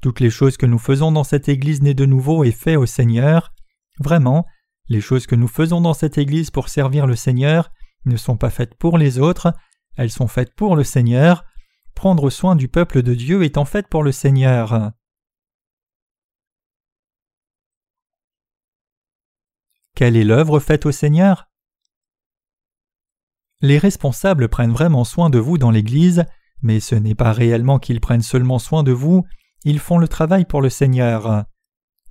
Toutes 0.00 0.20
les 0.20 0.30
choses 0.30 0.56
que 0.56 0.66
nous 0.66 0.78
faisons 0.78 1.10
dans 1.10 1.24
cette 1.24 1.48
Église 1.48 1.82
née 1.82 1.94
de 1.94 2.06
nouveau 2.06 2.44
est 2.44 2.52
fait 2.52 2.76
au 2.76 2.86
Seigneur. 2.86 3.52
Vraiment, 3.98 4.46
les 4.88 5.00
choses 5.00 5.26
que 5.26 5.34
nous 5.34 5.48
faisons 5.48 5.80
dans 5.80 5.94
cette 5.94 6.18
Église 6.18 6.50
pour 6.50 6.68
servir 6.68 7.06
le 7.06 7.16
Seigneur 7.16 7.70
ne 8.04 8.16
sont 8.16 8.36
pas 8.36 8.50
faites 8.50 8.74
pour 8.74 8.98
les 8.98 9.18
autres, 9.18 9.52
elles 9.96 10.10
sont 10.10 10.28
faites 10.28 10.54
pour 10.54 10.76
le 10.76 10.84
Seigneur. 10.84 11.44
Prendre 11.96 12.28
soin 12.28 12.56
du 12.56 12.68
peuple 12.68 13.02
de 13.02 13.14
Dieu 13.14 13.42
est 13.42 13.56
en 13.56 13.64
fait 13.64 13.88
pour 13.88 14.02
le 14.02 14.12
Seigneur. 14.12 14.92
Quelle 19.94 20.14
est 20.14 20.24
l'œuvre 20.24 20.60
faite 20.60 20.84
au 20.84 20.92
Seigneur? 20.92 21.48
Les 23.62 23.78
responsables 23.78 24.50
prennent 24.50 24.74
vraiment 24.74 25.04
soin 25.04 25.30
de 25.30 25.38
vous 25.38 25.56
dans 25.56 25.70
l'Église, 25.70 26.26
mais 26.60 26.80
ce 26.80 26.94
n'est 26.94 27.14
pas 27.14 27.32
réellement 27.32 27.78
qu'ils 27.78 28.02
prennent 28.02 28.20
seulement 28.20 28.58
soin 28.58 28.82
de 28.82 28.92
vous, 28.92 29.24
ils 29.64 29.80
font 29.80 29.96
le 29.96 30.06
travail 30.06 30.44
pour 30.44 30.60
le 30.60 30.68
Seigneur. 30.68 31.46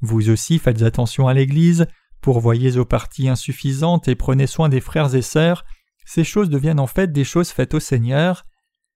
Vous 0.01 0.31
aussi 0.31 0.57
faites 0.57 0.81
attention 0.81 1.27
à 1.27 1.35
l'Église, 1.35 1.85
pourvoyez 2.21 2.77
aux 2.77 2.85
parties 2.85 3.29
insuffisantes 3.29 4.07
et 4.07 4.15
prenez 4.15 4.47
soin 4.47 4.67
des 4.67 4.81
frères 4.81 5.13
et 5.13 5.21
sœurs, 5.21 5.63
ces 6.05 6.23
choses 6.23 6.49
deviennent 6.49 6.79
en 6.79 6.87
fait 6.87 7.11
des 7.11 7.23
choses 7.23 7.51
faites 7.51 7.75
au 7.75 7.79
Seigneur. 7.79 8.47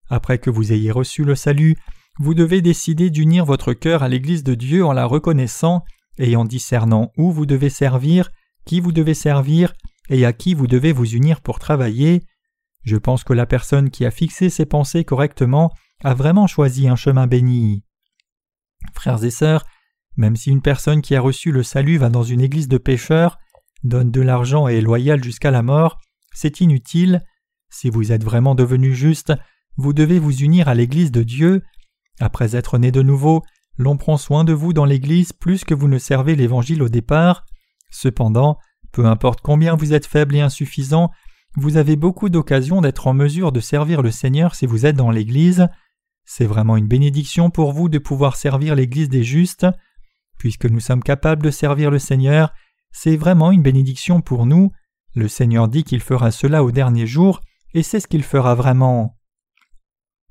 Après 0.10 0.40
que 0.40 0.50
vous 0.50 0.74
ayez 0.74 0.92
reçu 0.92 1.24
le 1.24 1.36
salut, 1.36 1.76
vous 2.20 2.34
devez 2.34 2.62
décider 2.62 3.10
d'unir 3.10 3.46
votre 3.46 3.74
cœur 3.74 4.04
à 4.04 4.10
l'Église 4.10 4.44
de 4.44 4.56
Dieu 4.56 4.86
en 4.86 4.92
la 4.92 5.06
reconnaissant 5.06 5.84
et 6.18 6.36
en 6.36 6.46
discernant 6.46 7.12
où 7.18 7.32
vous 7.32 7.46
devez 7.46 7.70
servir, 7.70 8.30
qui 8.66 8.80
vous 8.80 8.92
devez 8.92 9.14
servir 9.14 9.74
et 10.10 10.26
à 10.26 10.34
qui 10.34 10.54
vous 10.54 10.68
devez 10.68 10.92
vous 10.92 11.10
unir 11.14 11.42
pour 11.42 11.60
travailler. 11.60 12.24
Je 12.84 12.98
pense 12.98 13.24
que 13.24 13.34
la 13.34 13.46
personne 13.46 13.90
qui 13.90 14.06
a 14.06 14.12
fixé 14.12 14.50
ses 14.50 14.66
pensées 14.66 15.06
correctement 15.06 15.72
a 16.04 16.14
vraiment 16.14 16.48
choisi 16.48 16.88
un 16.88 16.96
chemin 16.96 17.28
béni. 17.28 17.84
Frères 18.94 19.24
et 19.24 19.32
sœurs, 19.32 19.66
même 20.18 20.36
si 20.36 20.50
une 20.50 20.62
personne 20.62 21.02
qui 21.02 21.16
a 21.16 21.22
reçu 21.22 21.52
le 21.52 21.64
salut 21.64 21.98
va 21.98 22.10
dans 22.10 22.24
une 22.24 22.42
église 22.42 22.68
de 22.68 22.78
pécheurs, 22.78 23.38
donne 23.84 24.12
de 24.12 24.22
l'argent 24.22 24.68
et 24.68 24.78
est 24.78 24.82
loyale 24.82 25.24
jusqu'à 25.24 25.52
la 25.52 25.62
mort, 25.62 26.00
c'est 26.34 26.62
inutile. 26.62 27.24
Si 27.70 27.90
vous 27.90 28.12
êtes 28.12 28.24
vraiment 28.24 28.56
devenu 28.56 28.94
juste, 28.94 29.34
vous 29.80 29.94
devez 29.94 30.20
vous 30.20 30.36
unir 30.36 30.68
à 30.68 30.76
l'église 30.76 31.10
de 31.10 31.24
Dieu. 31.24 31.64
Après 32.20 32.58
être 32.58 32.78
né 32.78 32.92
de 32.92 33.02
nouveau, 33.02 33.44
l'on 33.78 33.96
prend 33.96 34.18
soin 34.18 34.44
de 34.44 34.52
vous 34.52 34.74
dans 34.74 34.84
l'église 34.84 35.32
plus 35.32 35.64
que 35.64 35.74
vous 35.74 35.88
ne 35.88 35.98
servez 35.98 36.36
l'évangile 36.36 36.84
au 36.84 36.90
départ. 36.90 37.46
Cependant, 37.90 38.58
peu 38.92 39.06
importe 39.06 39.40
combien 39.40 39.76
vous 39.76 39.94
êtes 39.94 40.06
faible 40.06 40.36
et 40.36 40.42
insuffisant, 40.42 41.12
vous 41.56 41.78
avez 41.78 41.96
beaucoup 41.96 42.28
d'occasions 42.28 42.82
d'être 42.82 43.08
en 43.08 43.14
mesure 43.14 43.54
de 43.54 43.62
servir 43.62 44.02
le 44.02 44.12
Seigneur 44.12 44.54
si 44.54 44.66
vous 44.66 44.86
êtes 44.86 44.98
dans 44.98 45.12
l'Église. 45.12 45.70
C'est 46.26 46.46
vraiment 46.46 46.76
une 46.76 46.90
bénédiction 46.90 47.50
pour 47.50 47.72
vous 47.72 47.88
de 47.88 48.00
pouvoir 48.00 48.36
servir 48.36 48.76
l'Église 48.76 49.08
des 49.08 49.24
justes. 49.24 49.66
Puisque 50.38 50.66
nous 50.66 50.82
sommes 50.82 51.04
capables 51.04 51.42
de 51.42 51.52
servir 51.52 51.90
le 51.90 52.00
Seigneur, 52.00 52.54
c'est 52.92 53.16
vraiment 53.16 53.50
une 53.50 53.64
bénédiction 53.64 54.20
pour 54.20 54.46
nous. 54.46 54.74
Le 55.16 55.30
Seigneur 55.30 55.70
dit 55.70 55.86
qu'il 55.86 56.02
fera 56.02 56.32
cela 56.32 56.66
au 56.66 56.72
dernier 56.72 57.08
jour, 57.08 57.40
et 57.74 57.82
c'est 57.82 58.02
ce 58.02 58.08
qu'il 58.08 58.24
fera 58.24 58.56
vraiment. 58.56 59.19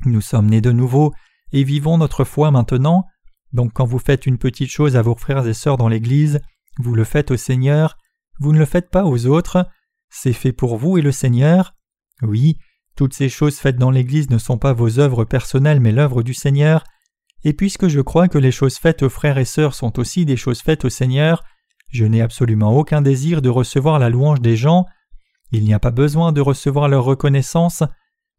Nous 0.04 0.20
sommes 0.20 0.46
nés 0.46 0.60
de 0.60 0.72
nouveau 0.72 1.12
et 1.52 1.64
vivons 1.64 1.98
notre 1.98 2.24
foi 2.24 2.50
maintenant, 2.50 3.04
donc 3.52 3.72
quand 3.72 3.86
vous 3.86 3.98
faites 3.98 4.26
une 4.26 4.38
petite 4.38 4.70
chose 4.70 4.96
à 4.96 5.02
vos 5.02 5.14
frères 5.14 5.46
et 5.46 5.54
sœurs 5.54 5.76
dans 5.76 5.88
l'Église, 5.88 6.40
vous 6.78 6.94
le 6.94 7.04
faites 7.04 7.30
au 7.30 7.36
Seigneur, 7.36 7.96
vous 8.38 8.52
ne 8.52 8.58
le 8.58 8.64
faites 8.64 8.90
pas 8.90 9.04
aux 9.04 9.26
autres, 9.26 9.66
c'est 10.10 10.32
fait 10.32 10.52
pour 10.52 10.76
vous 10.76 10.98
et 10.98 11.02
le 11.02 11.12
Seigneur. 11.12 11.74
Oui, 12.22 12.58
toutes 12.96 13.14
ces 13.14 13.28
choses 13.28 13.58
faites 13.58 13.76
dans 13.76 13.90
l'Église 13.90 14.30
ne 14.30 14.38
sont 14.38 14.58
pas 14.58 14.72
vos 14.72 14.98
œuvres 14.98 15.24
personnelles 15.24 15.80
mais 15.80 15.92
l'œuvre 15.92 16.22
du 16.22 16.34
Seigneur, 16.34 16.84
et 17.44 17.52
puisque 17.52 17.88
je 17.88 18.00
crois 18.00 18.28
que 18.28 18.38
les 18.38 18.50
choses 18.50 18.76
faites 18.76 19.02
aux 19.02 19.08
frères 19.08 19.38
et 19.38 19.44
sœurs 19.44 19.74
sont 19.74 19.98
aussi 19.98 20.24
des 20.24 20.36
choses 20.36 20.60
faites 20.60 20.84
au 20.84 20.88
Seigneur, 20.88 21.42
je 21.90 22.04
n'ai 22.04 22.20
absolument 22.20 22.76
aucun 22.76 23.00
désir 23.00 23.40
de 23.40 23.48
recevoir 23.48 23.98
la 23.98 24.10
louange 24.10 24.40
des 24.40 24.56
gens. 24.56 24.84
Il 25.52 25.64
n'y 25.64 25.72
a 25.72 25.78
pas 25.78 25.90
besoin 25.90 26.32
de 26.32 26.40
recevoir 26.40 26.88
leur 26.88 27.04
reconnaissance. 27.04 27.82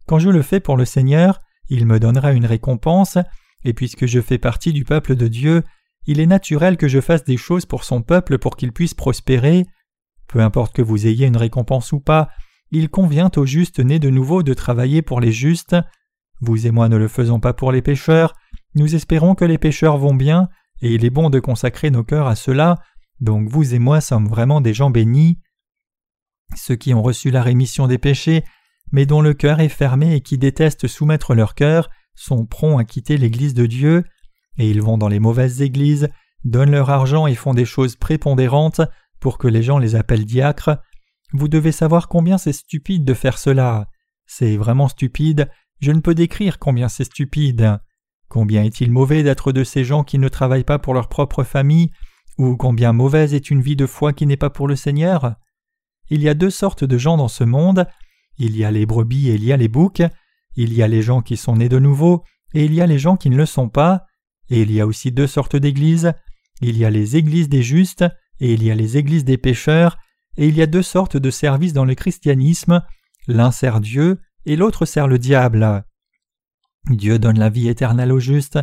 Quand 0.06 0.20
je 0.20 0.30
le 0.30 0.44
fais 0.44 0.60
pour 0.60 0.78
le 0.78 0.86
Seigneur, 0.86 1.42
il 1.70 1.86
me 1.86 2.00
donnera 2.00 2.34
une 2.34 2.46
récompense, 2.46 3.18
et 3.64 3.74
puisque 3.74 4.06
je 4.06 4.22
fais 4.22 4.38
partie 4.38 4.74
du 4.74 4.84
peuple 4.84 5.16
de 5.16 5.28
Dieu, 5.28 5.64
il 6.06 6.20
est 6.20 6.26
naturel 6.26 6.78
que 6.78 6.88
je 6.88 7.02
fasse 7.02 7.24
des 7.24 7.38
choses 7.38 7.66
pour 7.66 7.84
son 7.84 8.02
peuple 8.02 8.38
pour 8.40 8.58
qu'il 8.58 8.72
puisse 8.72 8.94
prospérer. 8.94 9.66
Peu 10.28 10.40
importe 10.40 10.76
que 10.76 10.82
vous 10.82 11.08
ayez 11.08 11.28
une 11.28 11.38
récompense 11.38 11.92
ou 11.92 12.00
pas, 12.00 12.30
il 12.72 12.90
convient 12.90 13.32
aux 13.36 13.46
justes 13.46 13.80
nés 13.80 14.00
de 14.00 14.10
nouveau 14.10 14.44
de 14.44 14.54
travailler 14.54 15.02
pour 15.02 15.20
les 15.20 15.32
justes. 15.32 15.76
Vous 16.42 16.68
et 16.68 16.72
moi 16.72 16.88
ne 16.90 16.98
le 16.98 17.08
faisons 17.08 17.40
pas 17.40 17.54
pour 17.54 17.72
les 17.72 17.82
pécheurs, 17.82 18.34
nous 18.76 18.96
espérons 18.96 19.36
que 19.36 19.46
les 19.46 19.58
pécheurs 19.58 19.98
vont 19.98 20.14
bien, 20.14 20.50
et 20.82 20.94
il 20.94 21.04
est 21.04 21.10
bon 21.10 21.30
de 21.30 21.40
consacrer 21.40 21.92
nos 21.92 22.04
cœurs 22.04 22.28
à 22.28 22.36
cela, 22.36 22.76
donc 23.20 23.50
vous 23.50 23.74
et 23.74 23.80
moi 23.80 24.00
sommes 24.00 24.28
vraiment 24.28 24.62
des 24.62 24.74
gens 24.74 24.90
bénis. 24.90 25.40
Ceux 26.56 26.76
qui 26.76 26.94
ont 26.94 27.02
reçu 27.02 27.32
la 27.32 27.44
rémission 27.44 27.88
des 27.88 27.98
péchés, 27.98 28.44
mais 28.92 29.06
dont 29.06 29.22
le 29.22 29.34
cœur 29.34 29.60
est 29.60 29.70
fermé 29.70 30.16
et 30.16 30.22
qui 30.22 30.38
détestent 30.38 30.88
soumettre 30.88 31.36
leur 31.36 31.56
cœur, 31.56 31.90
sont 32.16 32.46
prompts 32.46 32.80
à 32.80 32.84
quitter 32.84 33.18
l'Église 33.18 33.54
de 33.54 33.66
Dieu, 33.66 34.04
et 34.58 34.70
ils 34.70 34.82
vont 34.82 34.98
dans 34.98 35.08
les 35.08 35.20
mauvaises 35.20 35.62
églises, 35.62 36.10
donnent 36.44 36.72
leur 36.72 36.90
argent 36.90 37.28
et 37.28 37.36
font 37.36 37.54
des 37.54 37.66
choses 37.66 37.96
prépondérantes 37.96 38.82
pour 39.20 39.38
que 39.38 39.48
les 39.48 39.64
gens 39.64 39.78
les 39.78 39.96
appellent 39.96 40.26
diacres. 40.26 40.78
Vous 41.34 41.48
devez 41.48 41.72
savoir 41.72 42.08
combien 42.08 42.38
c'est 42.38 42.54
stupide 42.54 43.06
de 43.06 43.14
faire 43.14 43.38
cela. 43.38 43.90
C'est 44.26 44.58
vraiment 44.58 44.88
stupide, 44.88 45.50
je 45.80 45.92
ne 45.92 46.02
peux 46.02 46.16
décrire 46.16 46.60
combien 46.60 46.90
c'est 46.90 47.06
stupide. 47.06 47.80
Combien 48.28 48.64
est-il 48.64 48.92
mauvais 48.92 49.24
d'être 49.24 49.52
de 49.52 49.64
ces 49.64 49.84
gens 49.84 50.04
qui 50.04 50.20
ne 50.20 50.28
travaillent 50.28 50.64
pas 50.64 50.80
pour 50.80 50.94
leur 50.94 51.10
propre 51.10 51.44
famille, 51.44 51.92
ou 52.38 52.56
combien 52.56 52.94
mauvaise 52.94 53.34
est 53.34 53.50
une 53.50 53.62
vie 53.62 53.76
de 53.76 53.86
foi 53.86 54.14
qui 54.14 54.26
n'est 54.26 54.38
pas 54.38 54.50
pour 54.50 54.68
le 54.68 54.76
Seigneur? 54.76 55.36
Il 56.10 56.22
y 56.22 56.30
a 56.30 56.34
deux 56.34 56.50
sortes 56.50 56.84
de 56.84 56.98
gens 56.98 57.18
dans 57.18 57.28
ce 57.28 57.44
monde, 57.44 57.88
il 58.40 58.58
y 58.58 58.64
a 58.64 58.72
les 58.72 58.86
brebis 58.86 59.30
et 59.30 59.36
il 59.36 59.44
y 59.44 59.54
a 59.54 59.58
les 59.58 59.68
boucs, 59.68 60.02
il 60.56 60.74
y 60.74 60.82
a 60.82 60.88
les 60.88 61.02
gens 61.02 61.22
qui 61.22 61.38
sont 61.38 61.58
nés 61.58 61.70
de 61.70 61.80
nouveau, 61.80 62.24
et 62.54 62.66
il 62.66 62.74
y 62.74 62.82
a 62.82 62.88
les 62.88 63.00
gens 63.00 63.18
qui 63.18 63.30
ne 63.30 63.38
le 63.38 63.46
sont 63.46 63.70
pas, 63.70 64.06
et 64.50 64.62
il 64.62 64.72
y 64.72 64.82
a 64.82 64.88
aussi 64.88 65.12
deux 65.12 65.28
sortes 65.28 65.56
d'églises, 65.56 66.14
il 66.62 66.78
y 66.78 66.86
a 66.86 66.90
les 66.90 67.16
églises 67.16 67.50
des 67.50 67.62
justes, 67.62 68.06
et 68.40 68.54
il 68.54 68.64
y 68.64 68.72
a 68.72 68.76
les 68.76 68.98
églises 68.98 69.26
des 69.26 69.38
pécheurs, 69.38 69.98
et 70.38 70.48
il 70.48 70.58
y 70.58 70.62
a 70.62 70.68
deux 70.68 70.82
sortes 70.82 71.18
de 71.18 71.30
services 71.30 71.74
dans 71.74 71.86
le 71.86 71.96
christianisme, 71.96 72.82
l'un 73.28 73.52
sert 73.52 73.80
Dieu 73.82 74.20
et 74.46 74.56
l'autre 74.56 74.86
sert 74.86 75.08
le 75.08 75.20
diable. 75.20 75.84
Dieu 76.90 77.20
donne 77.20 77.38
la 77.38 77.50
vie 77.50 77.68
éternelle 77.68 78.12
aux 78.12 78.20
justes, 78.20 78.60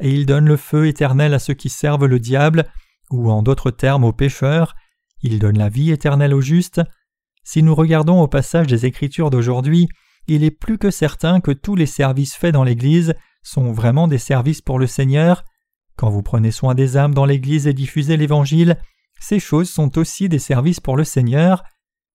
et 0.00 0.10
il 0.10 0.26
donne 0.26 0.46
le 0.46 0.56
feu 0.56 0.86
éternel 0.86 1.34
à 1.34 1.38
ceux 1.38 1.54
qui 1.54 1.68
servent 1.68 2.06
le 2.06 2.18
diable, 2.18 2.66
ou 3.10 3.30
en 3.30 3.42
d'autres 3.42 3.70
termes 3.70 4.04
aux 4.04 4.12
pécheurs, 4.12 4.74
il 5.22 5.38
donne 5.38 5.58
la 5.58 5.68
vie 5.68 5.90
éternelle 5.90 6.34
aux 6.34 6.40
justes. 6.40 6.80
Si 7.42 7.62
nous 7.62 7.74
regardons 7.74 8.20
au 8.20 8.28
passage 8.28 8.66
des 8.66 8.86
Écritures 8.86 9.30
d'aujourd'hui, 9.30 9.88
il 10.26 10.44
est 10.44 10.50
plus 10.50 10.78
que 10.78 10.90
certain 10.90 11.40
que 11.40 11.50
tous 11.50 11.74
les 11.74 11.86
services 11.86 12.34
faits 12.34 12.52
dans 12.52 12.64
l'Église 12.64 13.14
sont 13.42 13.72
vraiment 13.72 14.08
des 14.08 14.18
services 14.18 14.60
pour 14.60 14.78
le 14.78 14.86
Seigneur. 14.86 15.44
Quand 15.96 16.10
vous 16.10 16.22
prenez 16.22 16.50
soin 16.50 16.74
des 16.74 16.96
âmes 16.96 17.14
dans 17.14 17.24
l'Église 17.24 17.66
et 17.66 17.72
diffusez 17.72 18.16
l'Évangile, 18.16 18.78
ces 19.20 19.38
choses 19.38 19.70
sont 19.70 19.98
aussi 19.98 20.28
des 20.28 20.38
services 20.38 20.80
pour 20.80 20.96
le 20.96 21.04
Seigneur. 21.04 21.62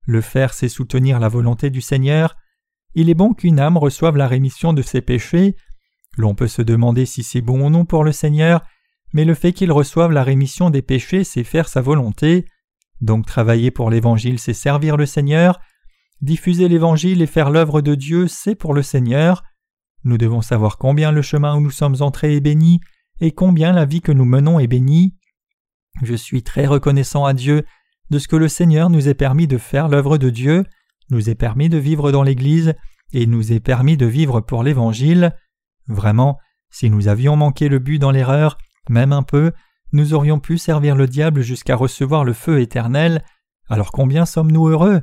Le 0.05 0.21
faire, 0.21 0.53
c'est 0.53 0.69
soutenir 0.69 1.19
la 1.19 1.29
volonté 1.29 1.69
du 1.69 1.81
Seigneur. 1.81 2.35
Il 2.93 3.09
est 3.09 3.15
bon 3.15 3.33
qu'une 3.33 3.59
âme 3.59 3.77
reçoive 3.77 4.17
la 4.17 4.27
rémission 4.27 4.73
de 4.73 4.81
ses 4.81 5.01
péchés. 5.01 5.55
L'on 6.17 6.35
peut 6.35 6.47
se 6.47 6.61
demander 6.61 7.05
si 7.05 7.23
c'est 7.23 7.41
bon 7.41 7.65
ou 7.65 7.69
non 7.69 7.85
pour 7.85 8.03
le 8.03 8.11
Seigneur, 8.11 8.61
mais 9.13 9.25
le 9.25 9.33
fait 9.33 9.53
qu'il 9.53 9.71
reçoive 9.71 10.11
la 10.11 10.23
rémission 10.23 10.69
des 10.69 10.81
péchés, 10.81 11.23
c'est 11.23 11.43
faire 11.43 11.67
sa 11.67 11.81
volonté. 11.81 12.45
Donc 13.01 13.25
travailler 13.25 13.71
pour 13.71 13.89
l'Évangile, 13.89 14.39
c'est 14.39 14.53
servir 14.53 14.97
le 14.97 15.05
Seigneur. 15.05 15.59
Diffuser 16.21 16.67
l'Évangile 16.67 17.21
et 17.21 17.27
faire 17.27 17.49
l'œuvre 17.49 17.81
de 17.81 17.95
Dieu, 17.95 18.27
c'est 18.27 18.55
pour 18.55 18.73
le 18.73 18.81
Seigneur. 18.81 19.43
Nous 20.03 20.17
devons 20.17 20.41
savoir 20.41 20.77
combien 20.77 21.11
le 21.11 21.21
chemin 21.21 21.55
où 21.55 21.61
nous 21.61 21.71
sommes 21.71 21.97
entrés 22.01 22.35
est 22.35 22.41
béni, 22.41 22.79
et 23.19 23.31
combien 23.31 23.73
la 23.73 23.85
vie 23.85 24.01
que 24.01 24.11
nous 24.11 24.25
menons 24.25 24.59
est 24.59 24.67
bénie. 24.67 25.15
Je 26.03 26.15
suis 26.15 26.43
très 26.43 26.65
reconnaissant 26.65 27.25
à 27.25 27.33
Dieu 27.33 27.65
de 28.09 28.19
ce 28.19 28.27
que 28.27 28.35
le 28.35 28.47
Seigneur 28.47 28.89
nous 28.89 29.07
ait 29.07 29.13
permis 29.13 29.47
de 29.47 29.57
faire 29.57 29.87
l'œuvre 29.87 30.17
de 30.17 30.29
Dieu, 30.29 30.65
nous 31.09 31.29
ait 31.29 31.35
permis 31.35 31.69
de 31.69 31.77
vivre 31.77 32.11
dans 32.11 32.23
l'Église, 32.23 32.75
et 33.13 33.25
nous 33.25 33.51
ait 33.51 33.59
permis 33.59 33.97
de 33.97 34.05
vivre 34.05 34.41
pour 34.41 34.63
l'Évangile. 34.63 35.35
Vraiment, 35.87 36.37
si 36.69 36.89
nous 36.89 37.07
avions 37.07 37.35
manqué 37.35 37.69
le 37.69 37.79
but 37.79 37.99
dans 37.99 38.11
l'erreur, 38.11 38.57
même 38.89 39.13
un 39.13 39.23
peu, 39.23 39.51
nous 39.95 40.13
aurions 40.13 40.39
pu 40.39 40.57
servir 40.57 40.95
le 40.97 41.07
diable 41.07 41.41
jusqu'à 41.41 41.77
recevoir 41.77 42.25
le 42.25 42.33
feu 42.33 42.59
éternel, 42.59 43.23
alors 43.69 43.93
combien 43.93 44.25
sommes-nous 44.25 44.67
heureux? 44.67 45.01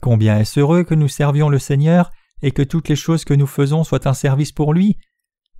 Combien 0.00 0.38
est-ce 0.38 0.58
heureux 0.58 0.82
que 0.82 0.96
nous 0.96 1.06
servions 1.06 1.48
le 1.48 1.60
Seigneur 1.60 2.10
et 2.42 2.50
que 2.50 2.62
toutes 2.62 2.88
les 2.88 2.96
choses 2.96 3.24
que 3.24 3.32
nous 3.32 3.46
faisons 3.46 3.84
soient 3.84 4.08
un 4.08 4.12
service 4.12 4.50
pour 4.50 4.74
lui? 4.74 4.98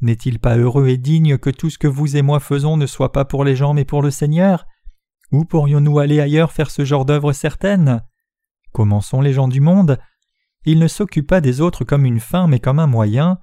N'est-il 0.00 0.40
pas 0.40 0.56
heureux 0.56 0.88
et 0.88 0.98
digne 0.98 1.38
que 1.38 1.50
tout 1.50 1.70
ce 1.70 1.78
que 1.78 1.86
vous 1.86 2.16
et 2.16 2.22
moi 2.22 2.40
faisons 2.40 2.76
ne 2.76 2.86
soit 2.86 3.12
pas 3.12 3.24
pour 3.24 3.44
les 3.44 3.54
gens 3.54 3.74
mais 3.74 3.84
pour 3.84 4.02
le 4.02 4.10
Seigneur? 4.10 4.66
Où 5.30 5.44
pourrions-nous 5.44 6.00
aller 6.00 6.20
ailleurs 6.20 6.50
faire 6.50 6.72
ce 6.72 6.84
genre 6.84 7.04
d'œuvre 7.04 7.32
certaine? 7.32 8.02
Comment 8.72 9.00
sont 9.00 9.20
les 9.20 9.32
gens 9.32 9.46
du 9.46 9.60
monde? 9.60 10.00
Ils 10.64 10.80
ne 10.80 10.88
s'occupent 10.88 11.28
pas 11.28 11.40
des 11.40 11.60
autres 11.60 11.84
comme 11.84 12.04
une 12.04 12.20
fin 12.20 12.48
mais 12.48 12.58
comme 12.58 12.80
un 12.80 12.88
moyen. 12.88 13.38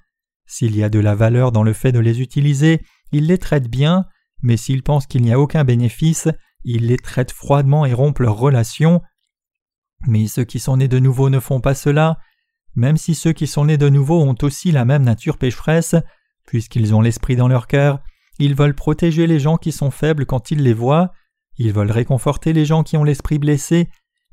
S'il 0.45 0.75
y 0.75 0.83
a 0.83 0.89
de 0.89 0.99
la 0.99 1.15
valeur 1.15 1.53
dans 1.53 1.63
le 1.63 1.71
fait 1.71 1.93
de 1.93 1.99
les 1.99 2.19
utiliser, 2.19 2.81
ils 3.13 3.27
les 3.27 3.37
traitent 3.37 3.69
bien, 3.69 4.05
mais 4.41 4.57
s'ils 4.57 4.83
pensent 4.83 5.07
qu'il 5.07 5.21
n'y 5.21 5.33
a 5.33 5.39
aucun 5.39 5.63
bénéfice, 5.63 6.27
ils 6.63 6.87
les 6.87 6.97
traitent 6.97 7.31
froidement 7.31 7.85
et 7.85 7.93
rompent 7.93 8.19
leurs 8.19 8.37
relations. 8.37 9.01
Mais 10.07 10.27
ceux 10.27 10.43
qui 10.43 10.59
sont 10.59 10.77
nés 10.77 10.87
de 10.87 10.99
nouveau 10.99 11.29
ne 11.29 11.39
font 11.39 11.61
pas 11.61 11.75
cela, 11.75 12.17
même 12.75 12.97
si 12.97 13.15
ceux 13.15 13.33
qui 13.33 13.47
sont 13.47 13.65
nés 13.65 13.77
de 13.77 13.89
nouveau 13.89 14.21
ont 14.21 14.35
aussi 14.41 14.71
la 14.71 14.85
même 14.85 15.03
nature 15.03 15.37
pécheresse, 15.37 15.95
puisqu'ils 16.45 16.95
ont 16.95 17.01
l'esprit 17.01 17.35
dans 17.35 17.47
leur 17.47 17.67
cœur, 17.67 17.99
ils 18.39 18.55
veulent 18.55 18.75
protéger 18.75 19.27
les 19.27 19.39
gens 19.39 19.57
qui 19.57 19.71
sont 19.71 19.91
faibles 19.91 20.25
quand 20.25 20.51
ils 20.51 20.63
les 20.63 20.73
voient, 20.73 21.11
ils 21.57 21.73
veulent 21.73 21.91
réconforter 21.91 22.53
les 22.53 22.65
gens 22.65 22.83
qui 22.83 22.97
ont 22.97 23.03
l'esprit 23.03 23.39
blessé, 23.39 23.89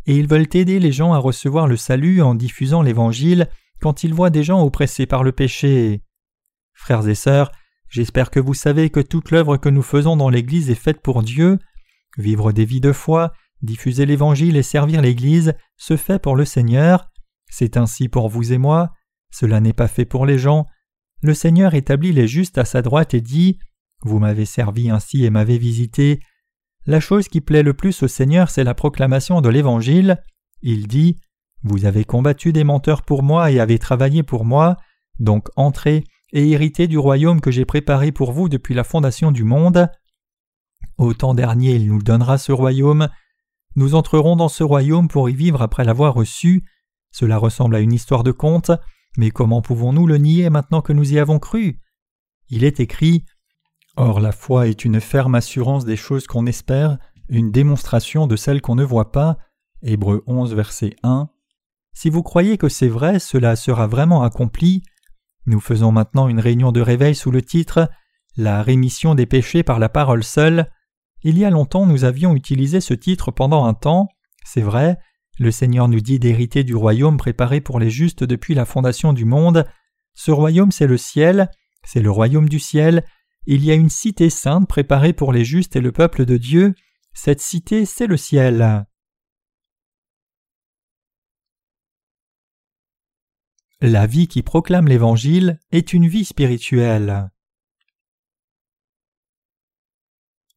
et 0.06 0.16
ils 0.16 0.28
veulent 0.28 0.48
aider 0.54 0.78
les 0.78 0.92
gens 0.92 1.12
à 1.12 1.18
recevoir 1.18 1.66
le 1.66 1.76
salut 1.76 2.22
en 2.22 2.34
diffusant 2.34 2.80
l'Évangile 2.82 3.48
quand 3.80 4.04
ils 4.04 4.14
voient 4.14 4.30
des 4.30 4.42
gens 4.42 4.62
oppressés 4.62 5.06
par 5.06 5.22
le 5.22 5.32
péché. 5.32 6.02
Frères 6.72 7.06
et 7.06 7.14
sœurs, 7.14 7.52
j'espère 7.88 8.30
que 8.30 8.40
vous 8.40 8.54
savez 8.54 8.90
que 8.90 9.00
toute 9.00 9.30
l'œuvre 9.30 9.57
que 9.57 9.68
nous 9.68 9.83
faisons 9.83 10.16
dans 10.16 10.28
l'Église 10.28 10.71
est 10.71 10.75
faite 10.75 11.00
pour 11.00 11.23
Dieu. 11.23 11.59
Vivre 12.16 12.52
des 12.52 12.64
vies 12.64 12.80
de 12.80 12.92
foi, 12.92 13.33
diffuser 13.62 14.07
l'Évangile 14.07 14.57
et 14.57 14.62
servir 14.62 15.02
l'Église 15.02 15.54
se 15.76 15.97
fait 15.97 16.18
pour 16.18 16.37
le 16.37 16.45
Seigneur. 16.45 17.11
C'est 17.50 17.76
ainsi 17.76 18.09
pour 18.09 18.28
vous 18.28 18.52
et 18.52 18.59
moi. 18.59 18.92
Cela 19.30 19.61
n'est 19.61 19.73
pas 19.73 19.88
fait 19.88 20.04
pour 20.04 20.26
les 20.26 20.38
gens. 20.38 20.66
Le 21.23 21.35
Seigneur 21.35 21.75
établit 21.75 22.12
les 22.12 22.28
justes 22.28 22.59
à 22.59 22.64
sa 22.64 22.83
droite 22.83 23.14
et 23.14 23.21
dit 23.21 23.59
Vous 24.02 24.18
m'avez 24.18 24.45
servi 24.45 24.90
ainsi 24.90 25.25
et 25.25 25.30
m'avez 25.30 25.59
visité. 25.59 26.21
La 26.87 27.00
chose 27.00 27.28
qui 27.28 27.40
plaît 27.40 27.62
le 27.62 27.75
plus 27.75 28.02
au 28.02 28.09
Seigneur, 28.09 28.50
c'est 28.50 28.64
la 28.64 28.75
proclamation 28.75 29.40
de 29.40 29.49
l'Évangile. 29.49 30.23
Il 30.62 30.87
dit 30.87 31.18
Vous 31.62 31.85
avez 31.85 32.04
combattu 32.04 32.52
des 32.52 32.64
menteurs 32.64 33.02
pour 33.02 33.23
moi 33.23 33.50
et 33.50 33.61
avez 33.61 33.78
travaillé 33.78 34.23
pour 34.23 34.45
moi, 34.45 34.76
donc 35.18 35.49
entrez 35.57 36.04
et 36.32 36.50
héritez 36.50 36.87
du 36.87 36.99
royaume 36.99 37.40
que 37.40 37.50
j'ai 37.50 37.64
préparé 37.64 38.12
pour 38.12 38.32
vous 38.32 38.49
depuis 38.49 38.75
la 38.75 38.85
fondation 38.85 39.30
du 39.30 39.44
monde. 39.44 39.88
Au 40.99 41.14
temps 41.14 41.35
dernier, 41.35 41.75
il 41.75 41.88
nous 41.88 42.02
donnera 42.02 42.38
ce 42.38 42.52
royaume. 42.52 43.08
Nous 43.76 43.94
entrerons 43.94 44.37
dans 44.37 44.49
ce 44.49 44.64
royaume 44.64 45.08
pour 45.08 45.30
y 45.30 45.35
vivre 45.35 45.62
après 45.62 45.85
l'avoir 45.85 46.14
reçu. 46.14 46.64
Cela 47.11 47.38
ressemble 47.38 47.76
à 47.76 47.80
une 47.80 47.92
histoire 47.92 48.25
de 48.25 48.32
conte, 48.32 48.70
mais 49.16 49.30
comment 49.30 49.62
pouvons-nous 49.62 50.06
le 50.06 50.18
nier 50.18 50.50
maintenant 50.50 50.82
que 50.82 50.92
nous 50.92 51.12
y 51.12 51.18
avons 51.18 51.38
cru? 51.38 51.80
Il 52.49 52.64
est 52.64 52.80
écrit 52.80 53.25
Or 53.97 54.20
la 54.20 54.32
foi 54.32 54.68
est 54.68 54.85
une 54.85 55.00
ferme 55.00 55.35
assurance 55.35 55.85
des 55.85 55.97
choses 55.97 56.26
qu'on 56.26 56.47
espère, 56.47 56.99
une 57.28 57.50
démonstration 57.50 58.26
de 58.26 58.37
celles 58.37 58.61
qu'on 58.61 58.76
ne 58.76 58.85
voit 58.85 59.12
pas. 59.12 59.38
Hébreux 59.82 60.23
11, 60.26 60.54
verset 60.54 60.94
1. 61.02 61.28
Si 61.92 62.11
vous 62.11 62.23
croyez 62.23 62.58
que 62.58 62.68
c'est 62.68 62.88
vrai, 62.88 63.18
cela 63.18 63.56
sera 63.56 63.87
vraiment 63.87 64.23
accompli. 64.23 64.82
Nous 65.49 65.61
faisons 65.61 65.93
maintenant 65.93 66.28
une 66.28 66.40
réunion 66.40 66.73
de 66.73 66.83
réveil 66.83 67.14
sous 67.14 67.31
le 67.31 67.40
titre 67.40 67.88
La 68.37 68.62
rémission 68.62 69.14
des 69.14 69.25
péchés 69.25 69.62
par 69.62 69.78
la 69.78 69.88
parole 69.88 70.23
seule. 70.23 70.71
Il 71.23 71.38
y 71.38 71.47
a 71.47 71.50
longtemps 71.50 71.87
nous 71.87 72.05
avions 72.05 72.35
utilisé 72.35 72.83
ce 72.83 72.93
titre 72.93 73.31
pendant 73.31 73.64
un 73.64 73.73
temps, 73.73 74.09
c'est 74.45 74.61
vrai, 74.61 74.99
le 75.38 75.50
Seigneur 75.50 75.88
nous 75.88 76.00
dit 76.00 76.19
d'hériter 76.19 76.64
du 76.64 76.75
royaume 76.75 77.17
préparé 77.17 77.62
pour 77.62 77.81
les 77.81 77.88
justes 77.88 78.25
depuis 78.25 78.55
la 78.55 78.67
fondation 78.67 79.14
du 79.14 79.25
monde. 79.25 79.64
Ce 80.12 80.31
royaume, 80.31 80.71
c'est 80.71 80.87
le 80.87 80.99
ciel, 80.99 81.49
c'est 81.83 82.02
le 82.02 82.11
royaume 82.11 82.50
du 82.50 82.59
ciel. 82.59 83.02
Il 83.47 83.64
y 83.64 83.71
a 83.71 83.75
une 83.75 83.88
cité 83.88 84.28
sainte 84.28 84.69
préparée 84.69 85.14
pour 85.14 85.33
les 85.33 85.47
justes 85.47 85.76
et 85.76 85.81
le 85.81 85.93
peuple 85.93 86.26
de 86.26 86.37
Dieu. 86.37 86.75
Cette 87.14 87.40
cité, 87.40 87.87
c'est 87.87 88.07
le 88.07 88.19
ciel. 88.19 88.85
La 93.80 94.08
vie 94.08 94.26
qui 94.26 94.42
proclame 94.42 94.88
l'Évangile 94.88 95.61
est 95.70 95.92
une 95.92 96.08
vie 96.08 96.25
spirituelle. 96.25 97.30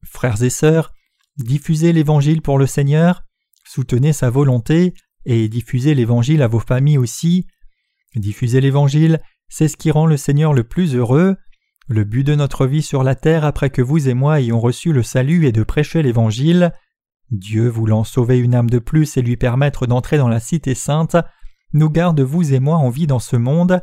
Frères 0.02 0.42
et 0.42 0.50
sœurs, 0.50 0.92
diffusez 1.36 1.92
l'Évangile 1.92 2.42
pour 2.42 2.58
le 2.58 2.66
Seigneur, 2.66 3.22
soutenez 3.64 4.12
sa 4.12 4.28
volonté 4.28 4.92
et 5.24 5.48
diffusez 5.48 5.94
l'Évangile 5.94 6.42
à 6.42 6.48
vos 6.48 6.58
familles 6.58 6.98
aussi. 6.98 7.46
Diffuser 8.16 8.60
l'Évangile, 8.60 9.20
c'est 9.48 9.68
ce 9.68 9.76
qui 9.76 9.92
rend 9.92 10.06
le 10.06 10.16
Seigneur 10.16 10.52
le 10.52 10.64
plus 10.64 10.96
heureux. 10.96 11.36
Le 11.86 12.02
but 12.02 12.24
de 12.24 12.34
notre 12.34 12.66
vie 12.66 12.82
sur 12.82 13.04
la 13.04 13.14
terre 13.14 13.44
après 13.44 13.70
que 13.70 13.82
vous 13.82 14.08
et 14.08 14.14
moi 14.14 14.40
ayons 14.40 14.58
reçu 14.58 14.92
le 14.92 15.04
salut 15.04 15.46
est 15.46 15.52
de 15.52 15.62
prêcher 15.62 16.02
l'Évangile. 16.02 16.72
Dieu 17.30 17.68
voulant 17.68 18.02
sauver 18.02 18.38
une 18.38 18.56
âme 18.56 18.68
de 18.68 18.80
plus 18.80 19.16
et 19.16 19.22
lui 19.22 19.36
permettre 19.36 19.86
d'entrer 19.86 20.18
dans 20.18 20.28
la 20.28 20.40
cité 20.40 20.74
sainte, 20.74 21.16
nous 21.72 21.90
garde 21.90 22.20
vous 22.20 22.54
et 22.54 22.60
moi 22.60 22.76
en 22.76 22.90
vie 22.90 23.06
dans 23.06 23.18
ce 23.18 23.36
monde. 23.36 23.82